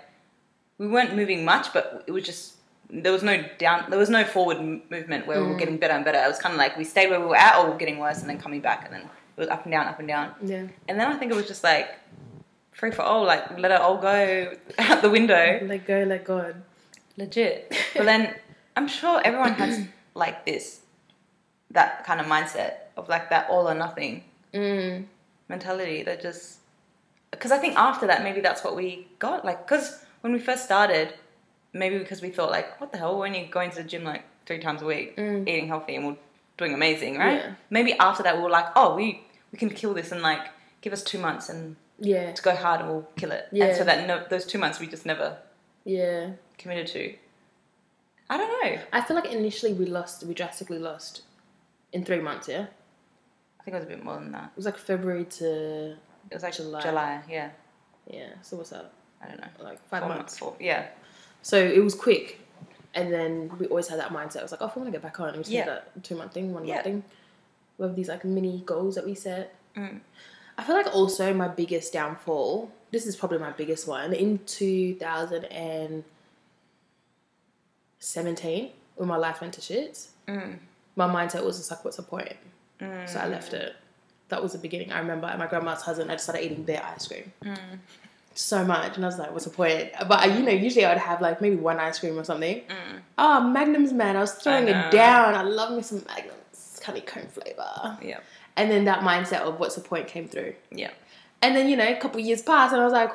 [0.79, 2.55] we weren't moving much, but it was just
[2.89, 3.85] there was no down.
[3.91, 5.53] There was no forward movement where we Mm.
[5.53, 6.17] were getting better and better.
[6.23, 7.99] It was kind of like we stayed where we were at, or we were getting
[7.99, 10.33] worse, and then coming back, and then it was up and down, up and down.
[10.43, 10.65] Yeah.
[10.87, 11.87] And then I think it was just like
[12.71, 16.63] free for all, like let it all go out the window, Let go, let God.
[17.17, 17.73] Legit.
[17.95, 18.35] But then
[18.75, 20.81] I'm sure everyone has like this
[21.71, 25.05] that kind of mindset of like that all or nothing Mm.
[25.49, 26.59] mentality that just
[27.31, 30.63] because I think after that maybe that's what we got like because when we first
[30.63, 31.13] started
[31.73, 34.23] maybe because we thought like what the hell when you're going to the gym like
[34.45, 35.47] three times a week Mm.
[35.47, 36.15] eating healthy and we're
[36.57, 37.53] doing amazing right Yeah.
[37.69, 40.47] maybe after that we were like oh we we can kill this and like
[40.81, 42.31] give us two months and Yeah.
[42.31, 43.65] to go hard and we'll kill it Yeah.
[43.65, 45.37] and so that no, those two months we just never
[45.83, 46.29] Yeah.
[46.57, 47.13] Committed to
[48.29, 51.21] I don't know I feel like initially we lost, we drastically lost
[51.93, 52.65] in three months, yeah?
[53.59, 55.91] I think it was a bit more than that It was like February to,
[56.29, 56.81] it was like July.
[56.81, 57.49] July, yeah
[58.09, 58.91] yeah, so what's that?
[59.21, 60.37] I don't know Like five Four months.
[60.37, 60.87] four, yeah
[61.41, 62.39] So it was quick.
[62.95, 64.37] And then we always had that mindset.
[64.37, 65.65] It was like, oh, if we want to get back on, we just Yeah.
[65.65, 66.75] had that two month thing, one Yeah.
[66.75, 67.03] month thing.
[67.77, 69.53] We have these like mini goals that we set.
[69.75, 69.99] Mm.
[70.57, 74.39] I feel like also my biggest downfall, this is probably my biggest one, in
[77.99, 80.57] 2017, when my life went to shit, Mm.
[80.95, 82.35] my mindset was just like, what's the point?
[83.05, 83.75] So I left it.
[84.29, 84.91] That was the beginning.
[84.91, 87.31] I remember at my grandma's husband, I just started eating their ice cream.
[87.43, 87.79] Mm.
[88.35, 88.95] So much.
[88.97, 89.91] And I was like, what's the point?
[90.07, 92.57] But, I, you know, usually I would have like maybe one ice cream or something.
[92.57, 92.99] Mm.
[93.17, 94.15] Oh, Magnums, man.
[94.15, 94.87] I was throwing know.
[94.87, 95.33] it down.
[95.33, 96.79] I love me some Magnums.
[96.85, 97.97] Honeycomb flavor.
[98.01, 98.19] yeah
[98.55, 100.53] And then that mindset of what's the point came through.
[100.71, 100.91] yeah
[101.41, 103.11] And then, you know, a couple years passed and I was like,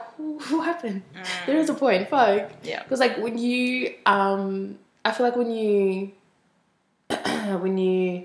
[0.51, 1.03] what happened?
[1.47, 2.09] There is a point.
[2.09, 2.51] Fuck.
[2.63, 6.13] yeah Because like when you, um, I feel like when you,
[7.11, 8.25] when you,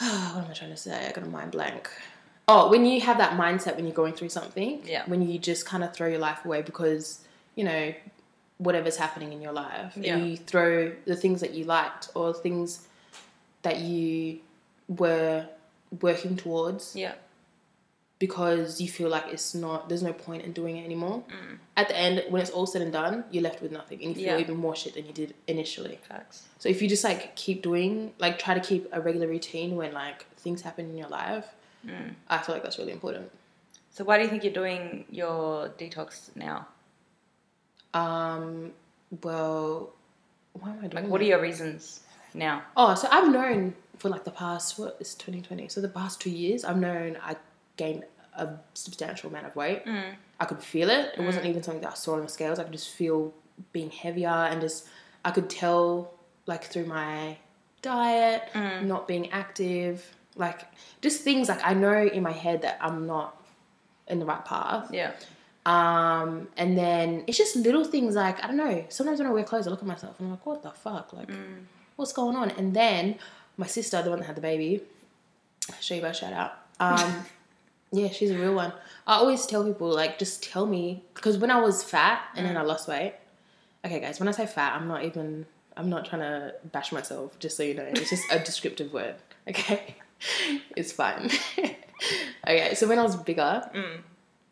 [0.00, 1.06] oh, what am I trying to say?
[1.08, 1.90] I got a mind blank.
[2.46, 5.02] Oh, when you have that mindset when you're going through something, Yeah.
[5.06, 7.20] when you just kind of throw your life away because
[7.56, 7.92] you know
[8.58, 10.14] whatever's happening in your life, Yeah.
[10.16, 12.86] and you throw the things that you liked or things
[13.62, 14.38] that you
[14.88, 15.46] were
[16.00, 17.12] working towards yeah
[18.18, 21.22] because you feel like it's not there's no point in doing it anymore.
[21.28, 21.58] Mm.
[21.76, 24.14] At the end, when it's all said and done, you're left with nothing, and you
[24.24, 24.38] feel Yeah.
[24.40, 25.98] even more shit than you did initially.
[26.08, 29.76] facts So if you just like keep doing, like try to keep a regular routine
[29.76, 31.46] when like things happen in your life,
[31.86, 32.14] Mm.
[32.28, 33.30] I feel like that's really important.
[33.90, 36.66] so why do you think you're doing your detox now
[37.94, 38.72] Um,
[39.22, 39.90] well,
[40.52, 41.02] why am I doing?
[41.04, 42.00] like what are your reasons
[42.34, 45.68] now Oh, so I've known for like the past what is 2020.
[45.68, 47.36] So the past two years, I've known I
[47.78, 48.04] gained
[48.36, 49.84] a substantial amount of weight.
[49.86, 50.12] Mm.
[50.38, 51.14] I could feel it.
[51.16, 52.58] It wasn't even something that I saw on the scales.
[52.58, 53.32] I could just feel
[53.72, 54.86] being heavier and just
[55.24, 56.12] I could tell
[56.46, 57.38] like through my
[57.82, 58.84] diet, Mm.
[58.86, 60.60] not being active, like
[61.00, 63.34] just things like I know in my head that I'm not
[64.06, 64.90] in the right path.
[64.92, 65.12] yeah
[65.66, 68.84] Um, and then it's just little things like I don't know.
[68.88, 71.12] Sometimes when I wear clothes, I look at myself and I'm like, what the fuck?
[71.12, 71.64] Like, Mm.
[71.96, 72.50] what's going on?
[72.52, 73.16] And then
[73.56, 74.82] my sister, the one that had the baby,
[75.80, 76.52] Shiva, shout out.
[76.80, 77.24] Um,
[77.92, 78.72] yeah, she's a real one.
[79.06, 82.56] I always tell people like, just tell me because when I was fat and then
[82.56, 83.14] I lost weight.
[83.84, 85.46] Okay, guys, when I say fat, I'm not even.
[85.76, 87.38] I'm not trying to bash myself.
[87.38, 89.14] Just so you know, it's just a descriptive word.
[89.48, 89.94] Okay,
[90.76, 91.30] it's fine.
[92.46, 94.00] okay, so when I was bigger Mm.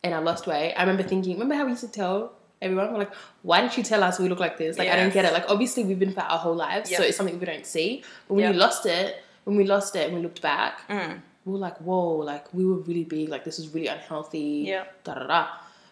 [0.05, 1.33] and I lost weight, I remember thinking.
[1.35, 4.29] Remember how we used to tell everyone, we're like, why didn't you tell us we
[4.29, 4.79] look like this?
[4.79, 5.33] Like, I don't get it.
[5.33, 8.03] Like, obviously, we've been fat our whole lives, so it's something we don't see.
[8.29, 8.53] But when Yep.
[8.55, 11.20] we lost it, when we lost it and we looked back, Mm.
[11.46, 13.30] We were like, whoa, like we were really big.
[13.30, 14.64] Like this is really unhealthy.
[14.66, 14.85] Yeah.
[15.04, 15.46] Da da da.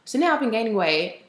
[0.05, 1.23] So now I've been gaining weight.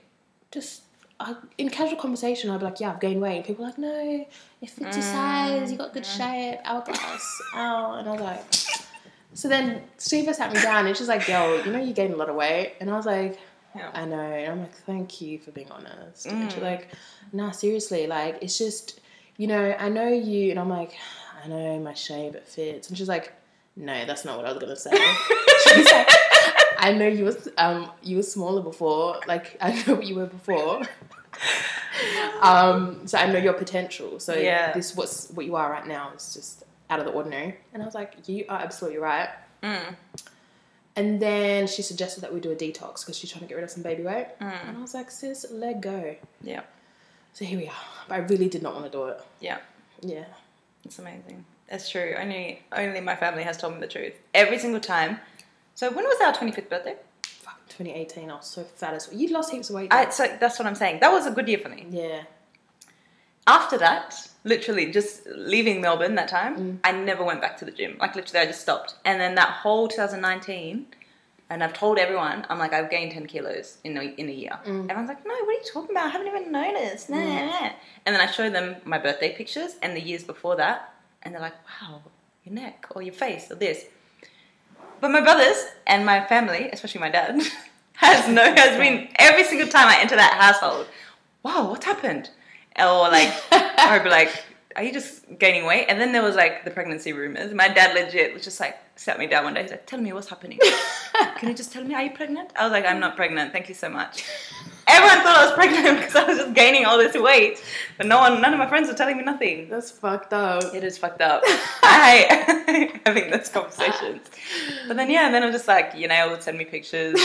[0.51, 0.81] Just
[1.19, 3.37] I, in casual conversation, I'd be like, yeah, I've gained weight.
[3.37, 4.25] And people are like, no,
[4.61, 5.71] it fits your size.
[5.71, 6.59] You got good shape.
[6.65, 7.41] Hourglass.
[7.55, 7.93] Ow.
[7.99, 8.53] And I was like,
[9.33, 12.17] so then Steve sat me down and she's like, yo, you know you gained a
[12.17, 12.73] lot of weight.
[12.81, 13.39] And I was like,
[13.75, 13.91] Yeah.
[13.93, 14.19] I know.
[14.19, 16.25] And I'm like, thank you for being honest.
[16.25, 16.63] And she's Mm.
[16.63, 16.89] like,
[17.31, 18.99] nah, seriously, like it's just,
[19.37, 20.51] you know, I know you.
[20.51, 20.93] And I'm like,
[21.43, 22.89] I know my shape, it fits.
[22.89, 23.33] And she's like,
[23.75, 24.91] no, that's not what I was gonna say.
[25.63, 26.09] she's like,
[26.77, 29.19] I know you was um you were smaller before.
[29.27, 30.81] Like I know what you were before.
[32.41, 34.19] um, so I know your potential.
[34.19, 34.73] So Yeah.
[34.73, 37.57] this what's what you are right now is just out of the ordinary.
[37.73, 39.29] And I was like, you are absolutely right.
[39.63, 39.95] Mm.
[40.97, 43.63] And then she suggested that we do a detox because she's trying to get rid
[43.63, 44.27] of some baby weight.
[44.39, 44.69] Mm.
[44.69, 46.15] And I was like, sis, let go.
[46.41, 46.61] Yeah.
[47.33, 47.73] So here we are.
[48.07, 49.19] But I really did not want to do it.
[49.41, 49.57] Yeah.
[50.01, 50.25] Yeah.
[50.85, 51.43] It's amazing.
[51.69, 52.15] That's true.
[52.17, 54.13] Only only my family has told me the truth.
[54.33, 55.19] Every single time.
[55.73, 56.95] So when was our 25th birthday?
[57.23, 59.17] Fuck, 2018, I was so fat as well.
[59.19, 59.91] You lost heaps of weight.
[59.91, 60.99] I, so that's what I'm saying.
[61.01, 61.85] That was a good year for me.
[61.89, 62.23] yeah.
[63.47, 66.79] After that, literally just leaving Melbourne that time, Mm.
[66.83, 67.95] I never went back to the gym.
[67.99, 68.95] Like literally, I just stopped.
[69.05, 70.87] And then that whole 2019,
[71.51, 74.57] and I've told everyone, I'm like, I've gained 10 kilos in a, in a year.
[74.65, 74.85] Mm.
[74.89, 76.07] Everyone's like, no, what are you talking about?
[76.07, 77.07] I haven't even noticed.
[77.11, 77.69] Nah, nah.
[78.07, 80.94] And then I show them my birthday pictures and the years before that,
[81.25, 82.01] and they're like, wow,
[82.43, 83.85] your neck or your face or this.
[85.01, 85.57] But my brothers
[85.87, 87.41] and my family, especially my dad,
[87.93, 90.87] has no has been every single time I enter that household.
[91.43, 92.29] Wow, what's happened?
[92.79, 94.43] Or like, or I'd be like,
[94.75, 95.85] are you just gaining weight?
[95.87, 97.53] And then there was like the pregnancy rumors.
[97.53, 99.61] My dad legit was just like sat me down one day.
[99.61, 100.59] He's like, tell me what's happening.
[101.37, 102.51] Can you just tell me, are you pregnant?
[102.57, 103.53] I was like, I'm not pregnant.
[103.53, 104.25] Thank you so much.
[104.87, 107.63] Everyone thought I was pregnant because I was just gaining all this weight,
[107.97, 109.69] but no one, none of my friends were telling me nothing.
[109.69, 110.75] That's fucked up.
[110.75, 111.41] It is fucked up.
[111.83, 114.29] I hate having those conversations.
[114.87, 117.19] But then yeah, and then I'm just like, you know, would send me pictures,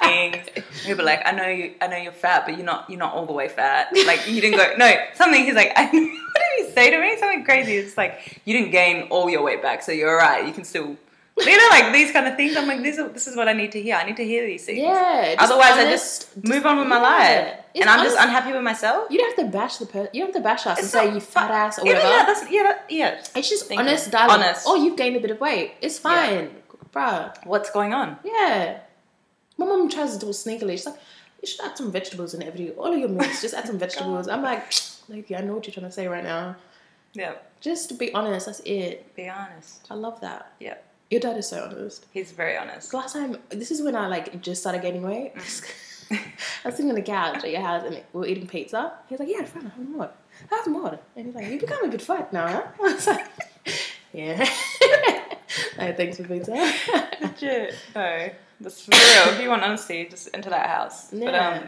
[0.00, 0.46] things.
[0.86, 3.26] Be like, I know you, I know you're fat, but you're not, you're not all
[3.26, 3.88] the way fat.
[4.06, 4.76] Like you didn't go.
[4.76, 5.44] No, something.
[5.44, 6.25] He's like, I, what did he
[6.76, 7.10] say to me?
[7.22, 7.74] Something crazy.
[7.82, 10.46] It's like you didn't gain all your weight back, so you're alright.
[10.48, 10.96] You can still.
[11.38, 12.56] You know, like these kind of things.
[12.56, 13.94] I'm like, this is, this is what I need to hear.
[13.96, 14.78] I need to hear these things.
[14.78, 15.34] Yeah.
[15.38, 16.14] Otherwise, I just
[16.52, 19.08] move on with my life, It's and I'm just unhappy with myself.
[19.10, 20.08] You don't have to bash the person.
[20.14, 22.08] You don't have to bash us and It's say you fat ass or Yeah, whatever.
[22.14, 23.24] yeah, that's yeah, that, yeah.
[23.38, 23.86] it's just Thank you.
[23.86, 24.38] honest dialogue.
[24.40, 24.62] Honest.
[24.66, 25.72] Oh, you've gained a bit of weight.
[25.82, 26.44] It's fine,
[26.94, 27.36] bruh.
[27.44, 28.16] What's going on?
[28.24, 28.78] Yeah.
[29.58, 30.72] My mom tries to do it sneakily.
[30.72, 30.96] She's like,
[31.42, 33.42] you should add some vegetables in every all of your meals.
[33.42, 34.26] Just add some oh vegetables.
[34.26, 34.72] I'm like,
[35.08, 36.56] lady, I know what you're trying to say right now.
[37.14, 39.14] Yeah, Just to be honest, that's it.
[39.16, 39.86] be honest.
[39.90, 40.52] I love that.
[40.60, 40.74] Yeah,
[41.10, 42.04] Your dad is so honest.
[42.12, 42.92] he's very honest.
[42.92, 45.34] Last time, this is when I like just started gaining weight.
[45.34, 45.72] Mm.
[46.64, 48.92] I was sitting on the couch at your house and we were eating pizza.
[49.08, 50.10] He's like, "Yeah, fine, have more,
[50.50, 52.62] have more." And he's like, "You become a bit fat now." Huh?
[52.80, 53.26] I was like,
[54.12, 54.38] "Yeah."
[55.78, 56.52] like, thanks for pizza.
[57.20, 57.74] Legit.
[57.94, 59.34] No, that's for real.
[59.34, 61.10] if you want honesty, just enter that house.
[61.10, 61.62] But um,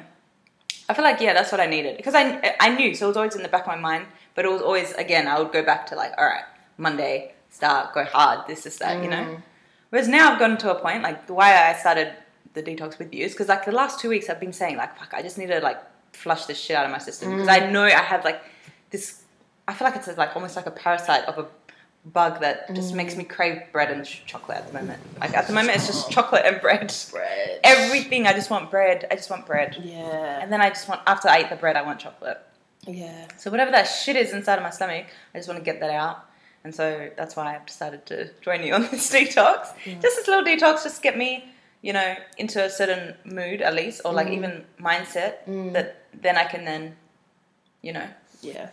[0.89, 3.17] I feel like yeah, that's what I needed because I I knew so it was
[3.17, 4.07] always in the back of my mind.
[4.35, 6.45] But it was always again I would go back to like all right
[6.77, 9.17] Monday start go hard this is that you know.
[9.17, 9.43] Mm.
[9.91, 12.13] Whereas now I've gotten to a point like the why I started
[12.55, 14.97] the detox with you is because like the last two weeks I've been saying like
[14.99, 15.79] fuck I just need to like
[16.13, 18.43] flush this shit out of my system because I know I have like
[18.91, 19.23] this.
[19.67, 21.47] I feel like it's like almost like a parasite of a
[22.05, 23.19] bug that just makes mm.
[23.19, 25.01] me crave bread and ch- chocolate at the moment.
[25.21, 26.95] Like at the moment it's just chocolate and bread.
[27.11, 27.61] Bread.
[27.65, 29.07] Everything I just want bread.
[29.11, 29.77] I just want bread.
[29.83, 30.41] Yeah.
[30.41, 32.39] And then I just want after I eat the bread I want chocolate.
[32.87, 33.27] Yeah.
[33.37, 35.91] So whatever that shit is inside of my stomach, I just want to get that
[35.91, 36.25] out.
[36.65, 39.75] And so that's why I've decided to join you on this detox.
[39.85, 41.45] Just this little detox, just get me,
[41.83, 44.37] you know, into a certain mood at least, or like mm.
[44.37, 45.73] even mindset mm.
[45.73, 46.97] that then I can then,
[47.83, 48.07] you know,
[48.41, 48.71] Yeah.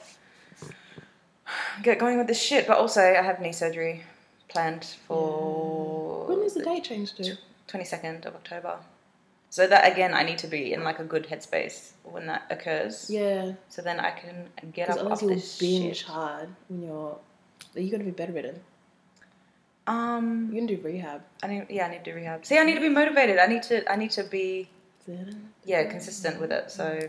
[1.84, 2.68] Get going with this shit.
[2.68, 4.04] But also, I have knee surgery
[4.48, 7.38] planned for When is the date changed to?
[7.68, 8.78] 22nd of October.
[9.50, 13.10] So that again, I need to be in like a good headspace when that occurs.
[13.10, 13.54] Yeah.
[13.70, 16.08] So then I can get up off you'll this binge shit.
[16.08, 17.18] hard when you're.
[17.76, 18.60] Are You're gonna be bedridden.
[19.88, 21.22] Um, You're gonna do rehab.
[21.44, 22.46] I need, yeah, I need to do rehab.
[22.46, 23.38] See, I need to be motivated.
[23.38, 24.68] I need to, I need to be,
[25.64, 26.72] yeah, consistent with it.
[26.72, 27.00] So,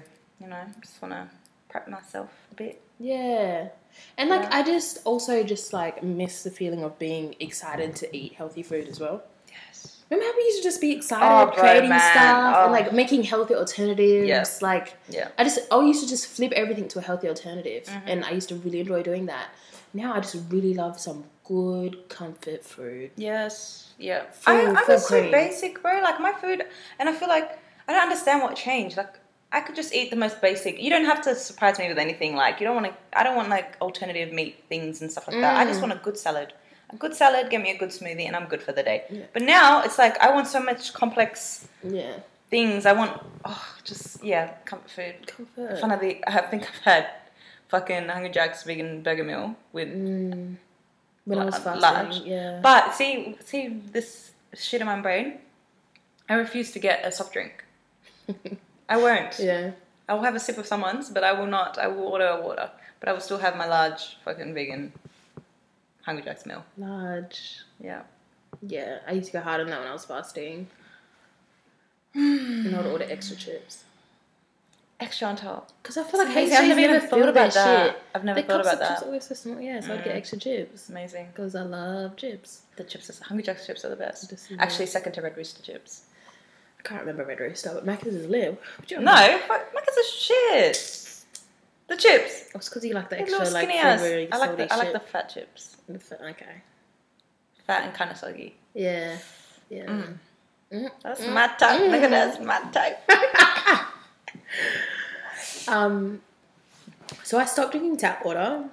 [0.40, 1.28] you know, just want to
[1.68, 2.80] prep myself a bit.
[2.98, 3.68] Yeah.
[4.18, 4.50] And like.
[4.52, 8.88] I just also just like miss the feeling of being excited to eat healthy food
[8.88, 9.22] as well.
[9.50, 10.02] Yes.
[10.10, 12.00] Remember how we used to just be excited Oh, creating man.
[12.12, 12.62] stuff Oh.
[12.64, 14.28] and like making healthy alternatives.
[14.28, 14.44] Yeah.
[14.60, 15.28] Like Yeah.
[15.38, 18.08] I just I used to just flip everything to a healthy alternative Mm-hmm.
[18.08, 19.48] and I used to really enjoy doing that.
[19.92, 23.10] Now I just really love some good comfort food.
[23.16, 23.92] Yes.
[23.98, 24.24] Yeah.
[24.30, 26.00] Full- I, I'm full just so basic, bro.
[26.02, 26.62] Like my food,
[26.98, 28.96] and I feel like I don't understand what changed.
[28.96, 29.14] Like
[29.52, 30.80] I could just eat the most basic.
[30.82, 32.34] You don't have to surprise me with anything.
[32.36, 32.94] Like you don't want to.
[33.18, 35.56] I don't want like alternative meat things and stuff like that.
[35.56, 35.68] I Mm.
[35.68, 36.52] just want a good salad.
[36.90, 39.26] A good salad, give me a good smoothie, and I'm good for the day.
[39.32, 42.14] But now it's like I want so much complex Yeah.
[42.50, 42.86] things.
[42.86, 45.26] I want oh, just yeah, comfort food.
[45.26, 45.80] Comfort.
[45.80, 47.06] Finally, I think I've had
[47.68, 50.56] fucking Hungry Jack's vegan burger meal with Mm.
[51.24, 51.80] When I was fasting.
[51.80, 52.16] large.
[52.20, 52.60] Yeah.
[52.62, 55.38] But see, see this shit in my brain.
[56.28, 57.64] I refuse to get a soft drink.
[58.88, 59.38] I won't.
[59.38, 59.72] yeah.
[60.08, 61.78] I will have a sip of someone's, but I will not.
[61.78, 62.70] I will order a water,
[63.00, 64.92] but I will still have my large fucking vegan
[66.06, 66.64] Hungry Jack's meal.
[66.78, 67.58] Large.
[67.80, 68.02] Yeah.
[68.62, 68.98] Yeah.
[69.06, 70.68] I used to go hard on that when I was fasting.
[72.14, 73.82] and I would order extra chips.
[75.00, 75.72] Extra on top.
[75.82, 77.86] Because I feel like I've never never, even thought about that.
[77.86, 78.02] shit.
[78.14, 79.60] I've never Their thought about of chips are always so small.
[79.60, 80.16] Yeah, so I'd get mm.
[80.16, 80.88] extra chips.
[80.88, 81.26] Amazing.
[81.34, 82.62] Because I love chips.
[82.76, 84.32] The chips, are, Hungry Jack's chips are the best.
[84.58, 86.05] Actually, second to Red Rooster chips.
[86.78, 88.56] I can't remember Red Rooster, but Macca's is live.
[88.90, 91.02] No, fuck, Macca's a shit.
[91.88, 92.44] The chips.
[92.54, 94.00] Oh, it's because you like the They're extra little like skinny ass.
[94.02, 94.92] I like salty the I like shit.
[94.94, 95.76] the fat chips.
[95.88, 96.62] The fa- okay.
[97.66, 98.56] Fat and kind of soggy.
[98.74, 99.18] Yeah.
[99.70, 99.86] Yeah.
[99.86, 100.18] Mm.
[100.72, 100.90] Mm.
[101.02, 101.80] That's my type.
[101.80, 102.10] Look at that.
[102.10, 102.98] That's my type.
[105.68, 106.20] Um.
[107.24, 108.64] So I stopped drinking tap water.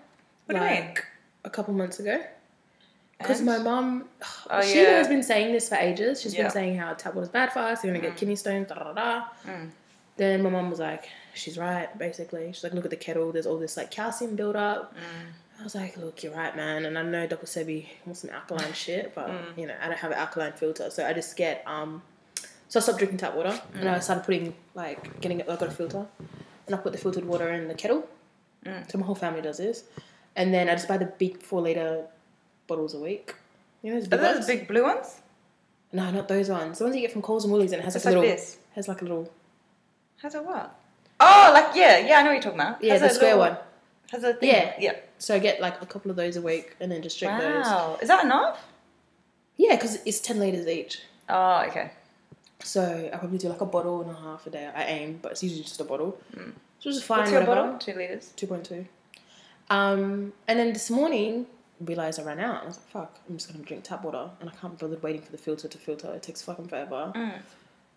[0.45, 0.85] What do you mean?
[0.85, 1.05] like,
[1.43, 2.21] A couple months ago.
[3.23, 4.05] Because my mum,
[4.49, 4.97] Oh, she yeah.
[4.97, 6.21] has been saying this for ages.
[6.21, 6.43] She's Yeah.
[6.43, 7.83] been saying how tap water's bad for us.
[7.83, 8.67] You're gonna get kidney stones.
[8.69, 9.23] Da da da.
[9.47, 9.69] Mm.
[10.17, 11.95] Then my mum was like, she's right.
[11.97, 13.31] Basically, she's like, look at the kettle.
[13.31, 14.93] There's all this like calcium buildup.
[14.95, 15.59] Mm.
[15.59, 16.85] I was like, look, you're right, man.
[16.85, 17.45] And I know Dr.
[17.45, 19.57] Sebi wants some alkaline shit, but Mm.
[19.57, 22.01] you know, I don't have an alkaline filter, so I just get um.
[22.69, 23.93] So I stopped drinking tap water, and Mm.
[23.93, 25.41] I started putting like getting.
[25.41, 26.05] I got a filter,
[26.65, 28.07] and I put the filtered water in the kettle,
[28.65, 28.89] Mm.
[28.91, 29.83] So my whole family does this,
[30.35, 32.05] and then I just buy the big four liter
[32.67, 33.33] bottles a week.
[33.81, 34.47] You know those Are big those ones?
[34.47, 35.19] big blue ones?
[35.91, 36.77] No, not those ones.
[36.79, 38.35] The ones you get from Coles and Woolies, and it has like, like a little.
[38.35, 38.57] this.
[38.75, 39.31] Has like a little.
[40.21, 40.73] Has a what?
[41.19, 42.83] Oh, like yeah, yeah, I know what you're talking about.
[42.83, 43.57] Yeah, Has the a square little- one.
[44.11, 44.49] Has a thing.
[44.49, 44.73] Yeah.
[44.79, 44.95] yeah.
[45.17, 47.65] So I get like a couple of those a week, and then just drink those.
[47.65, 48.59] Wow, is that enough?
[49.57, 51.01] Yeah, because it's ten liters each.
[51.29, 51.91] Oh, okay.
[52.63, 54.69] So I probably do like a bottle and a half a day.
[54.73, 56.17] I aim, but it's usually just a bottle.
[56.79, 57.19] So it's fine.
[57.19, 57.61] What's your whatever.
[57.71, 57.79] bottle?
[57.79, 58.31] Two liters.
[58.35, 58.85] Two point two.
[59.69, 61.45] Um, and then this morning
[61.85, 62.63] realized I ran out.
[62.63, 63.19] I was like, "Fuck!
[63.29, 65.67] I'm just gonna drink tap water," and I can't be bothered waiting for the filter
[65.67, 66.11] to filter.
[66.13, 67.11] It takes fucking forever.
[67.15, 67.39] Mm.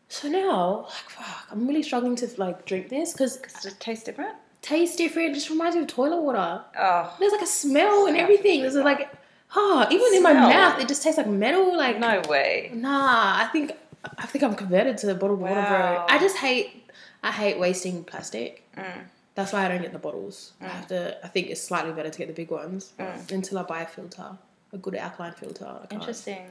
[0.08, 1.46] So now, like, fuck!
[1.50, 4.36] I'm really struggling to like drink this because it tastes different?
[4.62, 5.30] tastes different.
[5.30, 6.60] It just reminds me of toilet water.
[6.78, 8.62] Oh, There's like a smell and everything.
[8.62, 9.08] There's like,
[9.54, 11.76] ah, even in my mouth, it just tastes like metal.
[11.76, 12.70] Like, no way.
[12.74, 13.36] nah.
[13.42, 13.72] I think
[14.18, 16.06] I think I'm converted to bottled water, bro.
[16.08, 16.90] I just hate.
[17.22, 18.64] I hate wasting plastic.
[18.76, 19.04] Mm.
[19.36, 20.52] That's why I don't get the bottles.
[20.60, 21.24] I have to.
[21.24, 23.30] I think it's slightly better to get the big ones Mm.
[23.30, 24.36] until I buy a filter,
[24.72, 25.86] a good alkaline filter.
[25.90, 26.48] Interesting.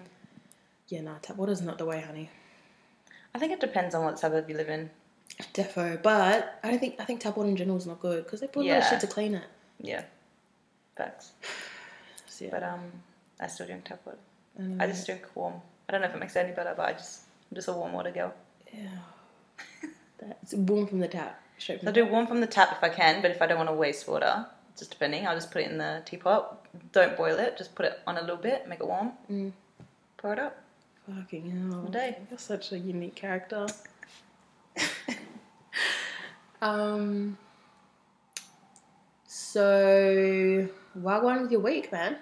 [0.87, 2.29] Yeah, nah, tap water's not the way, honey.
[3.33, 4.89] I think it depends on what suburb you live in.
[5.53, 8.39] Defo, but I don't think I think tap water in general is not good because
[8.41, 8.89] they put a lot of Yeah.
[8.89, 9.43] shit to clean it.
[9.81, 10.03] Yeah.
[10.95, 11.31] Facts.
[12.27, 12.91] So, yeah, But um,
[13.39, 14.17] I still drink tap water.
[14.79, 15.53] I I just drink warm.
[15.87, 17.73] I don't know if it makes it any better, but I just I'm just a
[17.73, 18.33] warm water girl.
[18.73, 18.89] yeah.
[20.19, 21.41] That's warm from the tap.
[21.59, 23.69] From I do warm from the tap if I can, but if I don't want
[23.69, 24.45] to waste water,
[24.77, 26.65] just depending, I'll just put it in the teapot.
[26.91, 29.51] Don't boil it, just put it on a little bit, make it warm, Mm.
[30.17, 30.57] pour it up.
[31.15, 31.81] Fucking hell.
[31.81, 32.17] All day.
[32.29, 33.67] You're such a unique character.
[36.61, 37.37] um.
[39.27, 40.67] So,
[40.99, 42.17] wagwan with your week, man.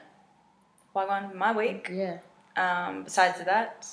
[0.96, 1.90] Wagwan, my week.
[1.92, 2.18] Yeah.
[2.56, 3.88] Um, besides that,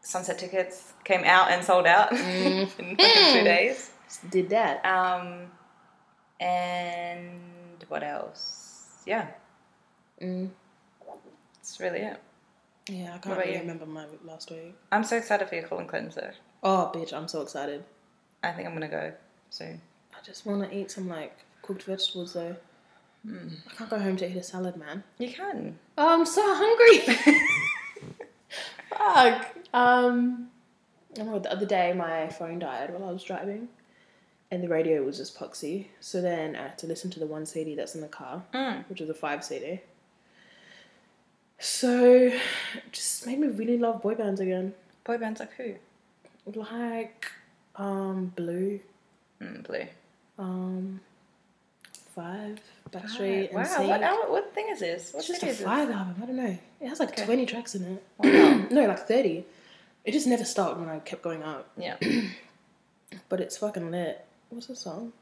[0.00, 3.90] sunset tickets came out and sold out in fucking two days.
[4.30, 4.84] Did that.
[4.84, 5.50] Um,
[6.40, 7.40] and
[7.88, 9.02] what else?
[9.06, 9.28] Yeah,
[10.20, 10.50] Mm.
[11.56, 12.20] that's really it.
[12.88, 13.60] Yeah, I can't really you?
[13.60, 14.74] remember my last week.
[14.90, 16.34] I'm so excited for your colon cleanser.
[16.62, 17.84] Oh, bitch, I'm so excited.
[18.42, 19.12] I think I'm gonna go
[19.50, 19.80] soon.
[20.12, 22.56] I just want to eat some like cooked vegetables though.
[23.26, 23.52] Mm.
[23.70, 25.04] I can't go home to eat a salad, man.
[25.18, 25.78] You can.
[25.98, 27.38] Oh, I'm so hungry.
[28.90, 29.54] Fuck.
[29.74, 30.48] Um,
[31.16, 33.68] I remember the other day my phone died while I was driving,
[34.50, 35.86] and the radio was just poxy.
[36.00, 38.84] So then I had to listen to the one CD that's in the car, Mm.
[38.88, 39.80] which was a five CD.
[41.60, 44.74] So, it just made me really love boy bands again.
[45.04, 45.74] Boy bands like who?
[46.46, 47.26] Like,
[47.76, 48.80] um, Blue,
[49.40, 49.86] Mm, blue.
[50.38, 51.00] um,
[52.14, 52.58] Five,
[52.90, 54.00] Backstreet, wow, NSYNC.
[54.00, 55.12] what, what thing is this?
[55.12, 56.16] What It's just a five album.
[56.20, 56.58] I don't know.
[56.80, 57.24] It has like Okay.
[57.24, 58.02] twenty tracks in it.
[58.18, 58.66] Wow.
[58.72, 59.44] no, like thirty.
[60.04, 61.68] It just never stopped when I kept going up.
[61.76, 61.96] Yeah.
[63.30, 64.24] But it's fucking lit.
[64.50, 65.12] What's the song?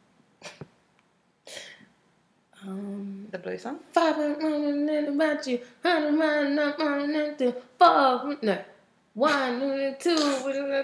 [2.62, 3.78] Um, The blue song?
[3.92, 6.18] five running about you, hundred
[6.78, 8.36] running to four.
[8.42, 8.58] No,
[9.14, 10.16] one, two,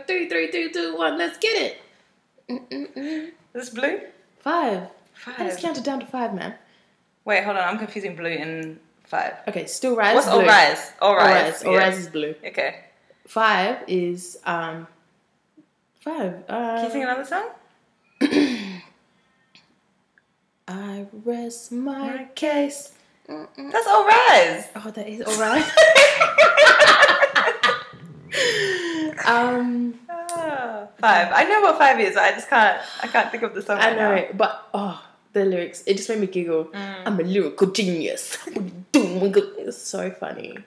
[0.07, 1.19] three, three, two, two, one.
[1.19, 1.81] Let's get it.
[2.49, 3.29] Mm-mm-mm.
[3.29, 4.01] Is this blue?
[4.41, 4.89] Five.
[5.15, 5.41] Five.
[5.41, 6.55] I just counted down to five, man.
[7.25, 7.63] Wait, hold on.
[7.69, 9.35] I'm confusing blue and five.
[9.49, 10.15] Okay, still rise.
[10.15, 10.41] What's blue.
[10.41, 10.93] all rise?
[11.01, 11.53] All All rise.
[11.53, 11.65] rise.
[11.65, 11.79] All yeah.
[11.79, 12.35] rise is blue.
[12.45, 12.85] Okay.
[13.27, 14.87] Five is um.
[16.01, 16.43] Five.
[16.49, 17.49] Uh, Can you sing another song?
[20.73, 22.93] I rest my My case.
[23.29, 23.71] Mm-mm.
[23.73, 24.67] That's all rise.
[24.77, 25.65] Oh, that is all right.
[29.27, 31.29] um, Ah, five.
[31.33, 32.17] I know what five is.
[32.17, 32.81] I just can't.
[33.03, 33.79] I can't think of the song.
[33.79, 34.21] I right know now.
[34.23, 35.03] it, but oh,
[35.35, 36.65] the lyrics it just made me giggle.
[36.67, 37.03] Mm.
[37.07, 38.39] I'm a lyrical genius.
[38.95, 40.59] It's so funny.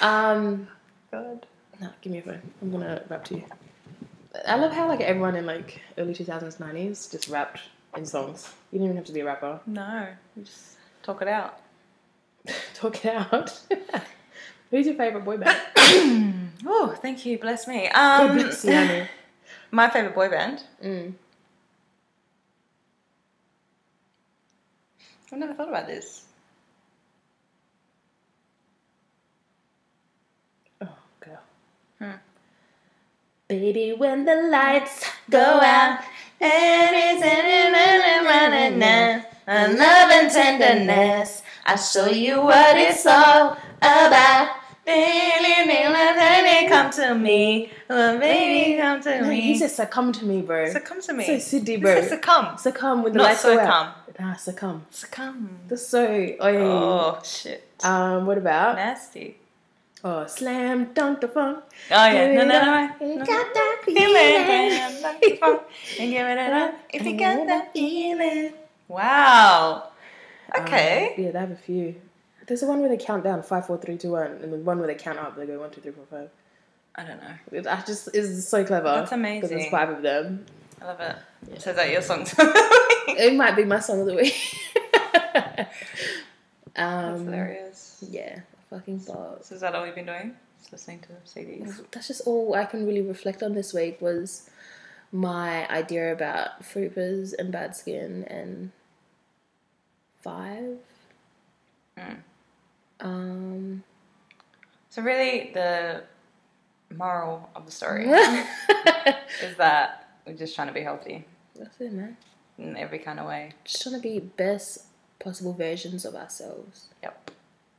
[0.00, 0.68] Um,
[1.10, 1.46] God.
[1.80, 2.42] no, give me a phone.
[2.62, 3.44] I'm gonna rap to you.
[4.46, 7.60] I love how like everyone in like early 2000s, 90s just rapped
[7.96, 8.52] in songs.
[8.70, 9.60] You didn't even have to be a rapper.
[9.66, 10.08] No.
[10.36, 11.60] You just talk it out.
[12.74, 13.58] Talk it out.
[14.70, 15.60] Who's your favorite boy band?
[16.66, 17.38] Oh, thank you.
[17.38, 17.88] Bless me.
[17.88, 19.06] Um, bless you,
[19.70, 20.62] my favorite boy band.
[20.82, 21.12] Mm.
[25.30, 26.24] I've never thought about this.
[30.80, 30.88] Oh,
[31.20, 31.40] girl.
[31.98, 32.12] Hmm.
[33.48, 36.00] Baby, when the lights go out,
[36.40, 37.44] and it's in
[39.46, 44.56] and love and tenderness, I'll show you what it's all about.
[44.86, 47.70] Baby, come to me.
[47.88, 49.40] Oh, baby, come to No, me.
[49.40, 50.70] he says succumb to me, bro.
[50.70, 51.24] succumb to me.
[51.26, 51.94] So Sydney, He bro.
[51.94, 52.58] says succumb.
[52.58, 53.92] Succumb when the Not succumb.
[54.20, 54.86] Nah, succumb.
[54.90, 55.58] Succumb.
[55.68, 56.08] That's so.
[56.10, 56.36] Yeah.
[56.40, 57.68] Oh, shit.
[57.82, 58.76] Um, what about?
[58.76, 59.38] Nasty.
[60.06, 61.64] Oh, slam dunk the funk.
[61.90, 62.34] Oh, yeah.
[62.34, 62.48] No, no,
[62.98, 63.06] no.
[63.06, 63.24] You no.
[63.24, 65.60] got that Feeling, feeling.
[65.98, 66.74] and give it up.
[66.92, 68.52] If you got that feeling.
[68.88, 69.88] Wow.
[70.54, 71.14] Um, Okay.
[71.16, 71.94] yeah, they have a few.
[72.46, 74.78] There's the one where they count down five, four, three, two, one, and the one
[74.78, 75.36] where they count up.
[75.36, 76.28] They go one, two, three, four, five.
[76.96, 77.34] I don't know.
[77.58, 78.84] It, I just is so clever.
[78.84, 79.40] That's amazing.
[79.40, 80.44] Because there's five of them.
[80.82, 81.16] I love it.
[81.62, 82.34] So is that your songs?
[83.06, 84.34] It might be my song of the week.
[85.34, 85.68] That's
[86.76, 88.04] um, hilarious.
[88.08, 88.40] yeah,
[88.74, 89.00] fucking.
[89.00, 90.34] So is that all you've been doing?
[90.60, 91.84] Just listening to CDs?
[91.90, 94.48] That's just all I can really reflect on this week was
[95.12, 98.72] my idea about Fruipers and bad skin and
[100.22, 100.78] five.
[101.98, 102.16] Mm.
[103.00, 103.84] Um,
[104.90, 106.02] So really, the
[106.96, 108.08] moral of the story
[109.42, 111.24] is that we're just trying to be healthy
[111.56, 112.16] that's it, man.
[112.58, 113.52] in every kind of way.
[113.64, 114.86] Just trying to be best
[115.20, 116.88] possible versions of ourselves.
[117.02, 117.30] Yep.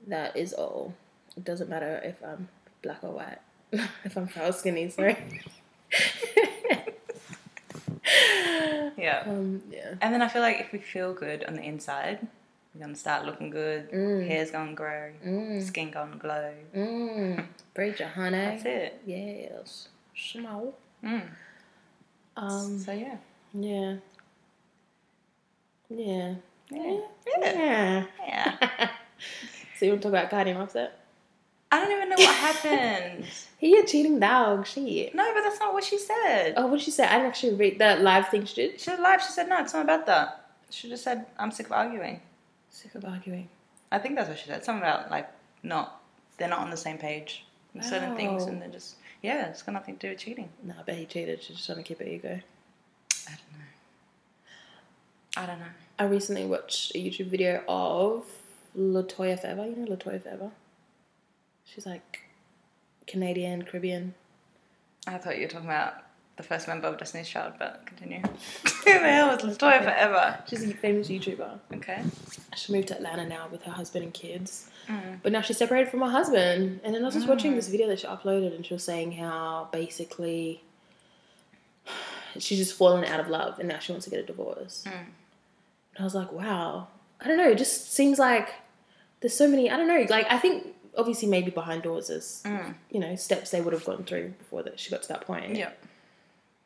[0.08, 0.94] That is all.
[1.36, 2.48] It doesn't matter if I'm
[2.82, 3.40] black or white.
[3.72, 5.18] if I'm pale skinny, sorry.
[8.98, 9.24] Yeah.
[9.26, 9.96] um, yeah.
[10.02, 12.26] And then I feel like if we feel good on the inside,
[12.74, 13.92] we're gonna start looking good.
[13.92, 14.28] Mm.
[14.28, 15.12] Hair's gonna grow.
[15.26, 15.64] Mm.
[15.64, 16.54] Skin gonna glow.
[16.76, 17.46] Mm.
[17.78, 18.38] Your honey.
[18.38, 19.02] That's it.
[19.06, 19.90] Yes.
[20.16, 20.74] Small.
[21.04, 21.28] Mm.
[22.38, 23.18] Um, so yeah.
[23.54, 23.96] yeah.
[25.90, 26.36] Yeah.
[26.72, 27.00] Yeah.
[27.28, 27.42] Yeah.
[27.42, 28.06] Yeah.
[28.28, 28.90] Yeah.
[29.78, 31.00] so you want to talk about and Offset?
[31.72, 33.26] I don't even know what happened.
[33.58, 34.68] He a cheating dog.
[34.68, 35.16] Shit.
[35.16, 36.54] No, but that's not what she said.
[36.58, 37.06] Oh, what did she say?
[37.06, 38.80] I didn't actually read that live thing she did.
[38.80, 39.22] She was live.
[39.22, 40.46] She said, no, it's not about that.
[40.70, 42.22] She just said, I'm sick of arguing.
[42.70, 43.48] Sick of arguing.
[43.92, 44.64] I think that's what she said.
[44.64, 45.30] Something about, like,
[45.64, 46.02] not,
[46.38, 49.72] they're not on the same page with certain things and they're just, yeah, it's got
[49.72, 50.50] nothing to do with cheating.
[50.62, 51.42] No, I bet he cheated.
[51.42, 52.42] She's just trying to keep her ego.
[53.28, 53.66] I don't know.
[55.38, 55.74] I don't know.
[55.98, 58.26] I recently watched a YouTube video of
[58.78, 59.66] Latoya Forever.
[59.66, 60.52] You know Latoya Forever?
[61.66, 62.22] She's like
[63.08, 64.14] Canadian, Caribbean.
[65.08, 65.96] I thought you were talking about
[66.38, 68.22] the first member of Destiny's Child, but continue.
[68.64, 70.40] Who the hell was Latoya Forever?
[70.48, 71.60] She's a famous YouTuber.
[71.76, 72.04] Okay.
[72.56, 74.70] She moved to Atlanta now with her husband and kids.
[74.88, 75.20] Mm.
[75.24, 76.82] But now she's separated from her husband.
[76.84, 79.14] And then I was just watching this video that she uploaded and she was saying
[79.14, 80.64] how basically
[82.38, 84.84] she's just fallen out of love and now she wants to get a divorce.
[84.86, 84.92] Mm.
[84.92, 86.88] And I was like, wow.
[87.22, 87.50] I don't know.
[87.50, 88.50] It just seems like
[89.26, 90.06] there's so many, I don't know.
[90.10, 90.68] Like, I think
[90.98, 92.76] obviously maybe behind doors is Mm.
[92.92, 95.56] you know, steps they would have gone through before that she got to that point.
[95.56, 95.72] Yeah.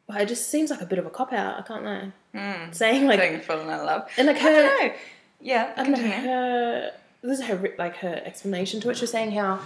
[0.08, 1.58] But it just seems like a bit of a cop out.
[1.58, 2.12] I can't lie.
[2.36, 2.74] Mm.
[2.76, 4.10] Saying like, Saying falling out of love.
[4.18, 4.94] and like I her, don't know.
[5.42, 6.92] Yeah, I don't know her.
[7.22, 8.98] This is her like her explanation to it.
[8.98, 9.60] She was saying how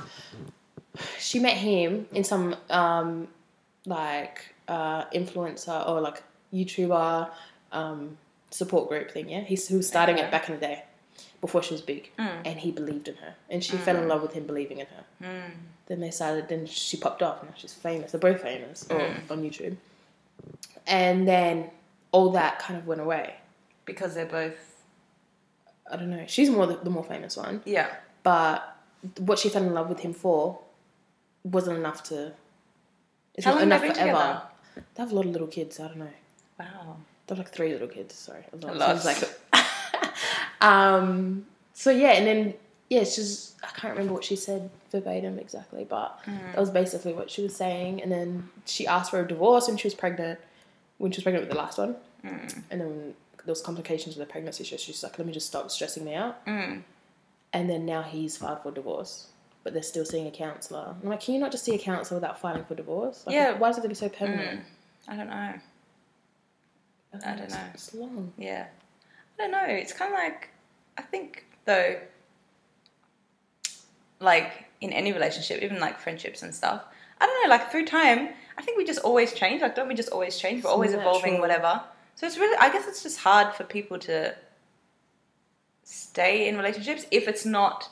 [1.18, 3.28] she met him in some um
[3.86, 6.22] like uh influencer or like
[6.54, 7.30] YouTuber
[7.72, 8.18] um
[8.52, 9.30] support group thing.
[9.30, 10.26] Yeah, he's who was starting Okay.
[10.26, 10.84] it back in the day
[11.44, 12.38] before she was big, Mm.
[12.48, 15.04] and he believed in her, and she fell in love with him believing in her.
[15.22, 15.52] Mm.
[15.88, 16.48] Then they started.
[16.48, 17.44] Then she popped off.
[17.44, 18.12] Now she's famous.
[18.12, 19.30] They're both famous Mm.
[19.32, 19.76] on YouTube,
[20.88, 21.70] and then
[22.14, 23.36] all that kind of went away.
[23.86, 24.60] Because they're both.
[25.92, 26.24] I don't know.
[26.28, 27.62] She's more the, the more famous one.
[27.66, 27.90] Yeah.
[28.24, 28.58] but
[29.18, 30.60] what she fell in love with him for
[31.44, 32.32] wasn't enough to.
[33.36, 34.18] It's How not long enough have they forever.
[34.18, 34.42] together?
[34.96, 35.80] They have a lot of little kids.
[35.82, 36.16] I don't know.
[36.60, 36.98] Wow.
[37.28, 38.16] They have like three little kids.
[38.16, 38.76] Sorry, a lot.
[38.76, 39.04] A lot.
[39.06, 39.18] Like.
[40.64, 41.46] um.
[41.74, 42.54] So yeah, and then
[42.90, 47.14] yeah, it's just I can't remember what she said verbatim exactly, but that was basically
[47.14, 48.02] what she was saying.
[48.02, 50.40] And then she asked for a divorce when she was pregnant.
[51.00, 52.62] When she was pregnant with the last one, Mm.
[52.72, 53.14] and then
[53.46, 54.64] there was complications with the pregnancy.
[54.64, 56.84] So she's like, "Let me just stop stressing me out." Mm.
[57.56, 59.28] and then now he's filed for divorce,
[59.64, 60.96] but they're still seeing a counselor.
[61.04, 63.24] I'm like, can you not just see a counselor without filing for divorce?
[63.28, 63.52] Like, Yeah.
[63.60, 64.62] Why does it have to be so permanent?
[64.62, 64.64] Mm.
[65.14, 65.54] I don't know.
[67.14, 67.60] I don't it's, know.
[67.74, 68.34] It's long.
[68.38, 68.66] Yeah.
[69.38, 69.66] I don't know.
[69.66, 70.50] It's kind of like,
[70.98, 72.00] I think, though,
[74.20, 76.84] like in any relationship, even like friendships and stuff,
[77.20, 79.62] I don't know, like through time, I think we just always change.
[79.62, 80.64] Like, don't we just always change?
[80.64, 81.82] We're always evolving, whatever.
[82.16, 84.36] So it's really, I guess it's just hard for people to
[85.84, 87.90] stay in relationships if it's not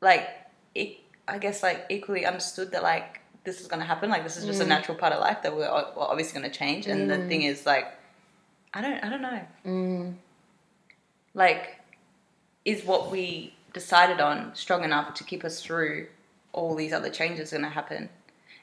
[0.00, 0.28] like,
[0.76, 4.10] I guess, like equally understood that, like, this is going to happen.
[4.10, 6.56] Like, this is just a natural part of life that we're, we're obviously going to
[6.56, 6.86] change.
[6.86, 7.86] And the thing is, like,
[8.74, 9.40] I don't, I don't know.
[9.64, 10.14] Mm.
[11.34, 11.77] Like,
[12.64, 16.06] is what we decided on strong enough to keep us through
[16.52, 18.08] all these other changes going to happen?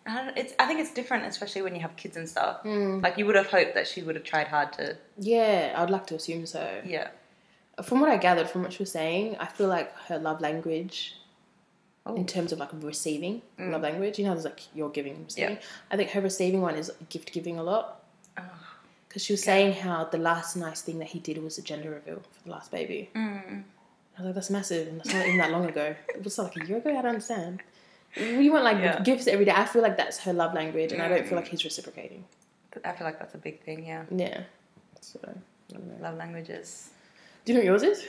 [0.05, 2.63] And I, it's, I think it's different, especially when you have kids and stuff.
[2.63, 3.01] Mm.
[3.01, 5.89] Like, you would have hoped that she would have tried hard to, Yeah, I would
[5.89, 6.81] like to assume so.
[6.85, 7.07] yeah.
[7.83, 11.15] From what I gathered from what she was saying, I feel like her love language,
[12.07, 12.13] Oh.
[12.15, 13.71] in terms of like receiving Mm.
[13.71, 15.55] love language, you know, there's like your giving receiving.
[15.55, 15.61] Yeah.
[15.89, 18.03] I think her receiving one is gift giving a lot.
[18.37, 18.43] Oh.
[19.07, 21.89] Because she was saying how the last nice thing that he did was a gender
[21.89, 23.09] reveal for the last baby.
[23.15, 23.63] Mm.
[24.17, 25.93] I was like, that's massive, and that's not even that long ago.
[26.09, 26.89] It was like a year ago.
[26.91, 27.61] I don't understand.
[28.17, 29.01] We want like Yeah.
[29.01, 29.51] gifts every day.
[29.53, 32.23] I feel like that's her love language, and I don't feel like he's reciprocating.
[32.83, 34.03] I feel like that's a big thing, yeah.
[34.09, 34.41] Yeah.
[35.01, 35.31] So I
[35.73, 36.03] don't know.
[36.03, 36.89] Love languages.
[37.43, 38.07] Do you know what yours is?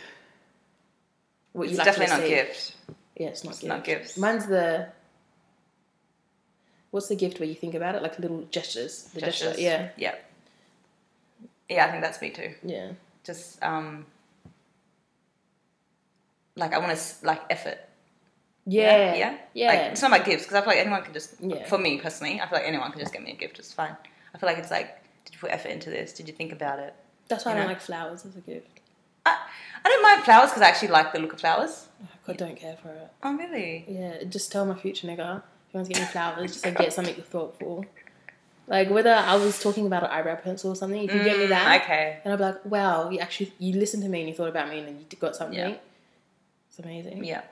[1.52, 2.36] What It's definitely not receive.
[2.46, 2.74] gift.
[3.16, 3.68] Yeah, it's not It's gift.
[3.68, 4.16] not gifts.
[4.16, 4.88] Mine's the.
[6.92, 9.04] What's the gift where you think about it, like little gestures?
[9.14, 9.62] The gesture, Gestures.
[9.62, 10.14] yeah, Yeah.
[11.68, 12.54] Yeah, I think that's me too.
[12.62, 12.92] yeah,
[13.24, 14.06] Just um,
[16.56, 17.78] like I want to like effort.
[18.64, 19.68] yeah, yeah, yeah.
[19.68, 21.34] Like, it's not about gifts because I feel like anyone can just.
[21.40, 21.64] Yeah.
[21.66, 23.58] For me personally, I feel like anyone can just get me a gift.
[23.58, 23.96] It's fine.
[24.34, 26.12] I feel like it's like, did you put effort into this?
[26.12, 26.94] Did you think about it?
[27.28, 27.68] That's why I don't know?
[27.68, 28.80] like flowers as a gift.
[29.24, 29.36] I,
[29.84, 31.88] I don't mind flowers because I actually like the look of flowers.
[32.28, 33.08] I don't care for it.
[33.22, 33.84] Oh really?
[33.88, 35.42] Yeah, just tell my future nigga if
[35.72, 37.84] he wants to get me flowers, just like get something thoughtful.
[38.68, 41.44] Like whether I was talking about an eyebrow pencil or something, if you get me
[41.46, 42.18] Mm, that, Okay.
[42.24, 44.68] and I'd be like, wow, you actually you listened to me and you thought about
[44.68, 45.56] me and then you got something.
[45.58, 45.74] Yeah.
[46.76, 47.24] It's amazing.
[47.24, 47.42] Yeah.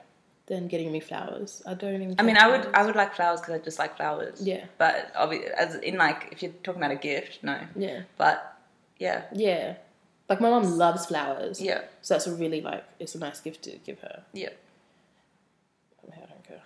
[0.46, 2.16] Then getting me flowers, I don't even.
[2.18, 2.74] I mean, I would flowers.
[2.76, 4.42] I would like flowers because I just like flowers.
[4.42, 4.66] Yeah.
[4.76, 7.58] But obviously, as in like if you're talking about a gift, no.
[7.74, 8.58] Yeah, But
[8.98, 9.76] yeah, yeah.
[10.28, 11.62] Like my mom loves flowers.
[11.62, 14.22] yeah, So that's a really like it's a nice gift to give her.
[14.34, 14.50] yeah.
[16.12, 16.62] I don't care.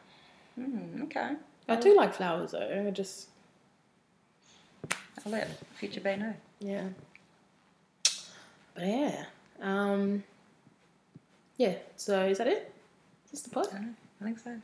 [0.58, 1.36] Mm, okay.
[1.68, 2.84] I do like flowers though.
[2.88, 3.28] I just
[5.24, 6.34] I'll let future Bay know.
[6.58, 6.88] yeah.
[8.74, 9.24] But yeah.
[9.62, 10.24] Um
[11.58, 12.72] Yeah, so is that it?
[13.26, 13.68] Is this the pod?
[13.68, 13.94] I don't know.
[14.20, 14.56] I think so.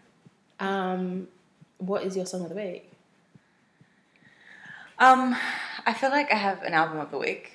[0.61, 1.29] Um
[1.79, 2.91] what is your song of the week?
[4.99, 5.37] Um,
[5.87, 7.51] I feel like I have an album of the week,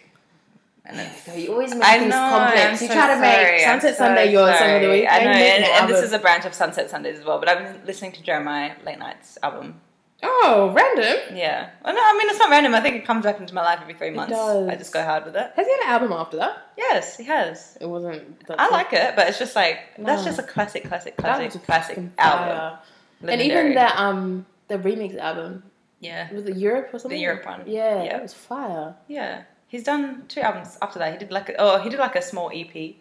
[0.85, 1.23] and it's.
[1.23, 2.17] So you always make I things know.
[2.17, 2.61] complex.
[2.61, 4.89] I'm you so try to sorry, make I'm Sunset so Sunday your song of the
[4.89, 5.07] week.
[5.09, 7.39] I know, and and, this is a branch of Sunset Sundays as well.
[7.39, 9.79] But I've been listening to Jeremih Late Nights album.
[10.22, 11.38] Oh, random.
[11.38, 11.70] Yeah.
[11.84, 12.76] Well, no, I mean it's not random.
[12.76, 14.34] I think it comes back into my life every three months.
[14.34, 15.51] I just go hard with it.
[15.55, 16.72] Has he had an album after that?
[16.78, 17.78] Yes, he has.
[17.80, 18.43] It wasn't.
[18.57, 22.47] I like it, but it's just like that's just a classic, classic, classic, classic album.
[22.47, 22.80] fire.
[23.28, 25.63] And even the um the remix album
[25.99, 27.17] yeah, was it Europe or something?
[27.17, 27.63] The Europe one.
[27.65, 28.17] Yeah, Yeah.
[28.17, 28.95] It was fire.
[29.07, 29.43] yeah.
[29.67, 31.11] He's done two albums after that.
[31.13, 32.95] He did like a, oh, he did like a small EP.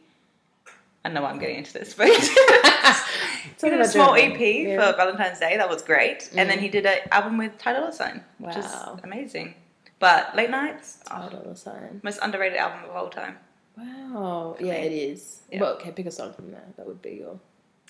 [1.03, 2.09] I know why I'm getting into this, but
[3.61, 4.91] he did a small EP Yeah.
[4.91, 5.57] for Valentine's Day.
[5.57, 6.29] That was great.
[6.35, 6.61] And then mm-hmm.
[6.61, 8.95] he did an album with Ty Dolla Sign, which Wow.
[8.99, 9.55] is amazing.
[9.99, 12.01] But Late Nights, oh, Title of the sign.
[12.03, 13.37] most underrated album of all time.
[13.77, 14.57] Wow.
[14.61, 15.41] Yeah, it is.
[15.51, 15.61] Yeah.
[15.61, 16.65] Well, okay, pick a song from there.
[16.77, 17.39] That would be your.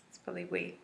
[0.09, 0.75] It's probably We.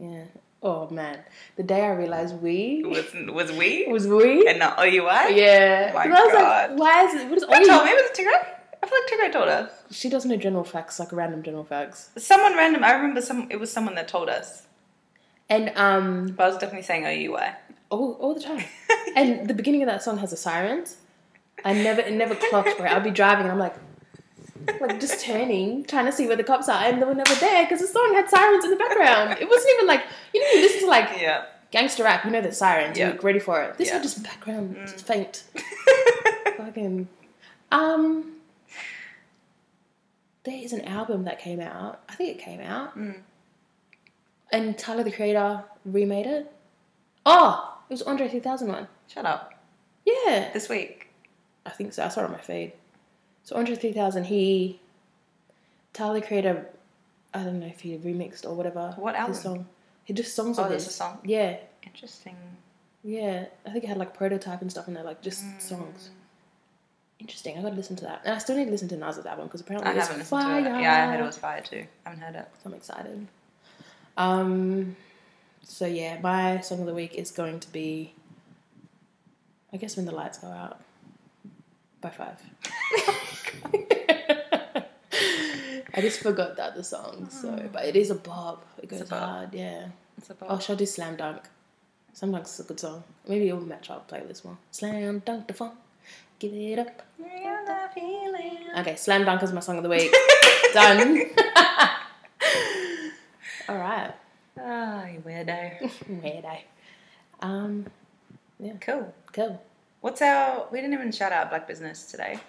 [0.00, 0.24] Yeah.
[0.62, 1.18] Oh man,
[1.56, 4.46] the day I realized we Was was We was we.
[4.46, 5.34] and not OUI?
[5.34, 5.90] yeah.
[5.92, 6.70] My I was God.
[6.70, 7.28] like, why is it?
[7.28, 7.82] What is Who told?
[7.82, 8.46] Was it Tigray?
[8.82, 9.70] I feel like Tigray told us.
[9.90, 12.10] She doesn't know general facts, like random general facts.
[12.16, 12.82] Someone random.
[12.82, 13.46] I remember some.
[13.50, 14.66] It was someone that told us.
[15.48, 17.50] And um, But I was definitely saying OUI.
[17.90, 18.64] all all the time.
[19.16, 20.96] and the beginning of that song has the sirens.
[21.64, 22.80] I never it never clocked it.
[22.80, 23.76] I'll be driving and I'm like,
[24.80, 27.64] like just turning, trying to see where the cops are, and they were never there
[27.64, 29.38] because the song had sirens in the background.
[29.40, 30.02] It wasn't even like
[30.34, 31.44] you know you listen to like yeah.
[31.70, 33.12] gangster rap, you know the sirens, Yeah.
[33.12, 33.76] you're ready for it.
[33.78, 33.98] This Yeah.
[34.00, 35.44] was just background, just faint.
[36.56, 37.08] Fucking
[37.70, 38.32] um.
[40.44, 42.02] There is an album that came out.
[42.08, 43.20] I think it came out, Mm.
[44.52, 46.52] and Tyler the Creator remade it.
[47.24, 48.88] Oh, it was Andre 3000 one.
[49.08, 49.54] Shut up.
[50.04, 51.08] Yeah, This week.
[51.64, 52.04] I think so.
[52.04, 52.72] I saw it on my feed.
[53.44, 54.80] So Andre 3000, he
[55.92, 56.66] Tyler the Creator.
[57.34, 58.94] I don't know if he remixed or whatever.
[58.98, 59.34] What his album?
[59.36, 59.68] song.
[60.04, 60.92] He just songs Oh, of there's his.
[60.94, 61.18] a song.
[61.24, 62.36] Yeah, Interesting.
[63.04, 63.46] yeah.
[63.64, 65.60] I think it had like prototype and stuff in there, like just Mm.
[65.60, 66.10] songs.
[67.22, 67.56] Interesting.
[67.56, 68.22] I gotta listen to that.
[68.24, 70.40] And I still need to listen to Nas's album because apparently I it's haven't listened
[70.42, 70.62] fire.
[70.64, 70.82] to it.
[70.82, 71.84] Yeah, I heard it was fire too.
[72.04, 72.48] I haven't heard it.
[72.60, 73.26] So I'm excited.
[74.16, 74.96] Um.
[75.62, 78.12] So yeah, my song of the week is going to be.
[79.72, 80.80] I guess when the lights go out.
[82.00, 82.42] By five.
[85.94, 88.62] I just forgot that the other song, so but it is a bob.
[88.82, 89.86] It goes hard, yeah.
[90.18, 91.42] It's a Oh, should I do Slam Dunk?
[92.14, 93.04] Slam Dunk's a good song.
[93.28, 94.56] Maybe it will match up our playlist one.
[94.72, 95.74] Slam Dunk the funk,
[96.42, 97.02] give it up.
[98.78, 100.12] Okay, Slam Dunk is my song of the week.
[100.74, 101.22] Done.
[103.68, 104.12] All right.
[104.58, 105.78] Oh, you weirdo.
[106.22, 106.58] Weirdo.
[107.40, 107.86] Um,
[108.58, 108.72] yeah.
[108.80, 109.14] cool.
[109.32, 109.62] cool.
[110.00, 110.66] What's our?
[110.72, 112.40] We didn't even shout out Black Business today.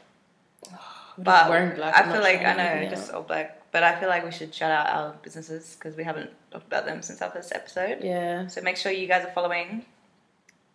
[1.18, 1.96] We're But wearing black.
[1.96, 3.12] I feel like I know just else.
[3.12, 3.62] all black.
[3.72, 6.86] But I feel like we should shout out our businesses because we haven't talked about
[6.86, 8.00] them since our first episode.
[8.02, 8.48] Yeah.
[8.48, 9.86] So make sure you guys are following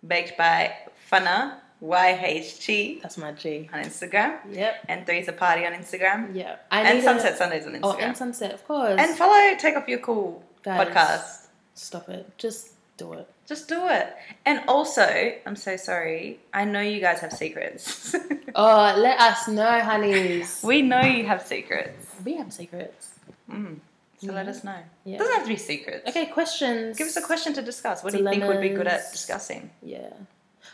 [0.06, 0.74] Baked by
[1.10, 3.68] Funna YHG That's my G.
[3.72, 4.74] on Instagram Yep.
[4.88, 6.66] and Three's a Party on Instagram Yep.
[6.70, 7.80] I and Sunset A, Sundays on Instagram.
[7.84, 8.96] oh, and Sunset, of course.
[8.98, 10.88] And follow Take Off Your Cool Guys.
[10.88, 11.46] podcast.
[11.74, 12.30] Stop it.
[12.38, 13.28] Just do it.
[13.46, 14.14] Just do it.
[14.44, 16.40] And also, I'm so sorry.
[16.52, 18.14] I know you guys have secrets.
[18.54, 20.60] Oh, let us know, honeys.
[20.64, 22.06] we know you have secrets.
[22.24, 23.10] We have secrets.
[23.48, 23.76] Mm.
[24.20, 24.74] So let us know.
[25.04, 25.14] Yeah.
[25.16, 26.08] It doesn't have to be secrets.
[26.08, 26.96] Okay, questions.
[26.96, 28.02] Give us a question to discuss.
[28.02, 29.70] What do you think would be good at discussing?
[29.82, 30.08] Yeah.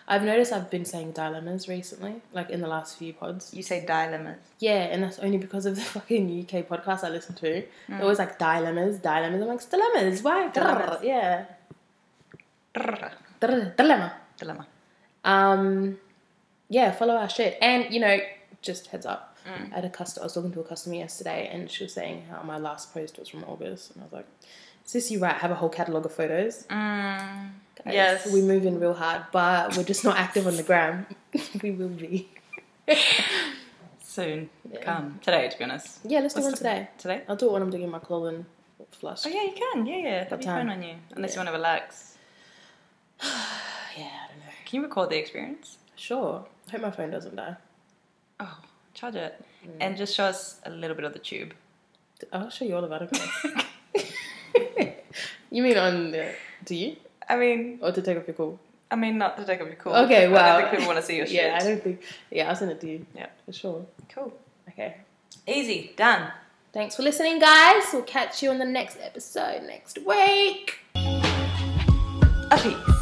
[0.07, 3.53] I've noticed I've been saying dilemmas recently, like in the last few pods.
[3.55, 4.39] You say dilemmas.
[4.59, 7.65] Yeah, and that's only because of the fucking UK podcast I listen to.
[7.89, 9.43] They're always like dilemmas, dilemmas.
[9.43, 10.49] I'm like, dilemmas, why?
[10.49, 11.03] Dilemmas.
[11.03, 11.47] Yeah.
[13.41, 14.15] Dilemma.
[14.37, 14.67] Dilemma.
[15.25, 15.99] Um,
[16.69, 17.57] yeah, follow our shit.
[17.61, 18.19] And, you know,
[18.63, 19.37] just heads up.
[19.47, 22.25] I had a customer, I was talking to a customer yesterday and she was saying
[22.31, 23.93] how my last post was from August.
[23.95, 24.27] And I was like,
[24.87, 25.35] is this you right?
[25.35, 26.65] I have a whole catalogue of photos.
[26.71, 27.51] Mm,
[27.83, 28.33] Guys, yes.
[28.33, 31.07] We move in real hard, but we're just not active on the gram.
[31.63, 32.29] we will be.
[34.03, 34.49] Soon.
[34.71, 34.81] Yeah.
[34.81, 35.19] Come.
[35.23, 35.99] Today, to be honest.
[36.05, 36.89] Yeah, let's do What's one today.
[36.99, 37.23] Today?
[37.29, 38.47] I'll do it when I'm doing my colon
[38.93, 39.27] flush.
[39.27, 39.87] Oh, yeah, you can.
[39.87, 40.29] Yeah, yeah.
[40.29, 40.95] What your phone on you.
[41.17, 41.35] Unless Yeah.
[41.35, 42.17] you want to relax.
[43.97, 44.53] Yeah, I don't know.
[44.67, 45.79] Can you record the experience?
[45.95, 46.45] Sure.
[46.67, 47.55] I hope my phone doesn't die.
[48.41, 48.59] Oh,
[48.93, 49.41] charge it.
[49.65, 49.71] Mm.
[49.81, 51.55] And just show us a little bit of the tube.
[52.33, 53.03] I'll show you all about
[53.95, 54.97] it.
[55.53, 56.33] you mean on the.
[56.65, 56.97] Do you?
[57.29, 58.59] I mean, Or to take off your call?
[58.91, 59.97] I mean, not to take off your call.
[60.05, 61.35] Okay, well, I don't think people want to see your shit.
[61.45, 62.03] Yeah, I don't think.
[62.31, 63.07] Yeah, I'll send it to you.
[63.15, 63.27] Yeah.
[63.47, 63.87] For sure.
[64.09, 64.33] Cool.
[64.69, 64.97] Okay.
[65.47, 65.93] Easy.
[65.97, 66.31] Done.
[66.73, 67.85] Thanks for listening, guys.
[67.93, 70.79] We'll catch you on the next episode next week.
[70.97, 72.94] A peace.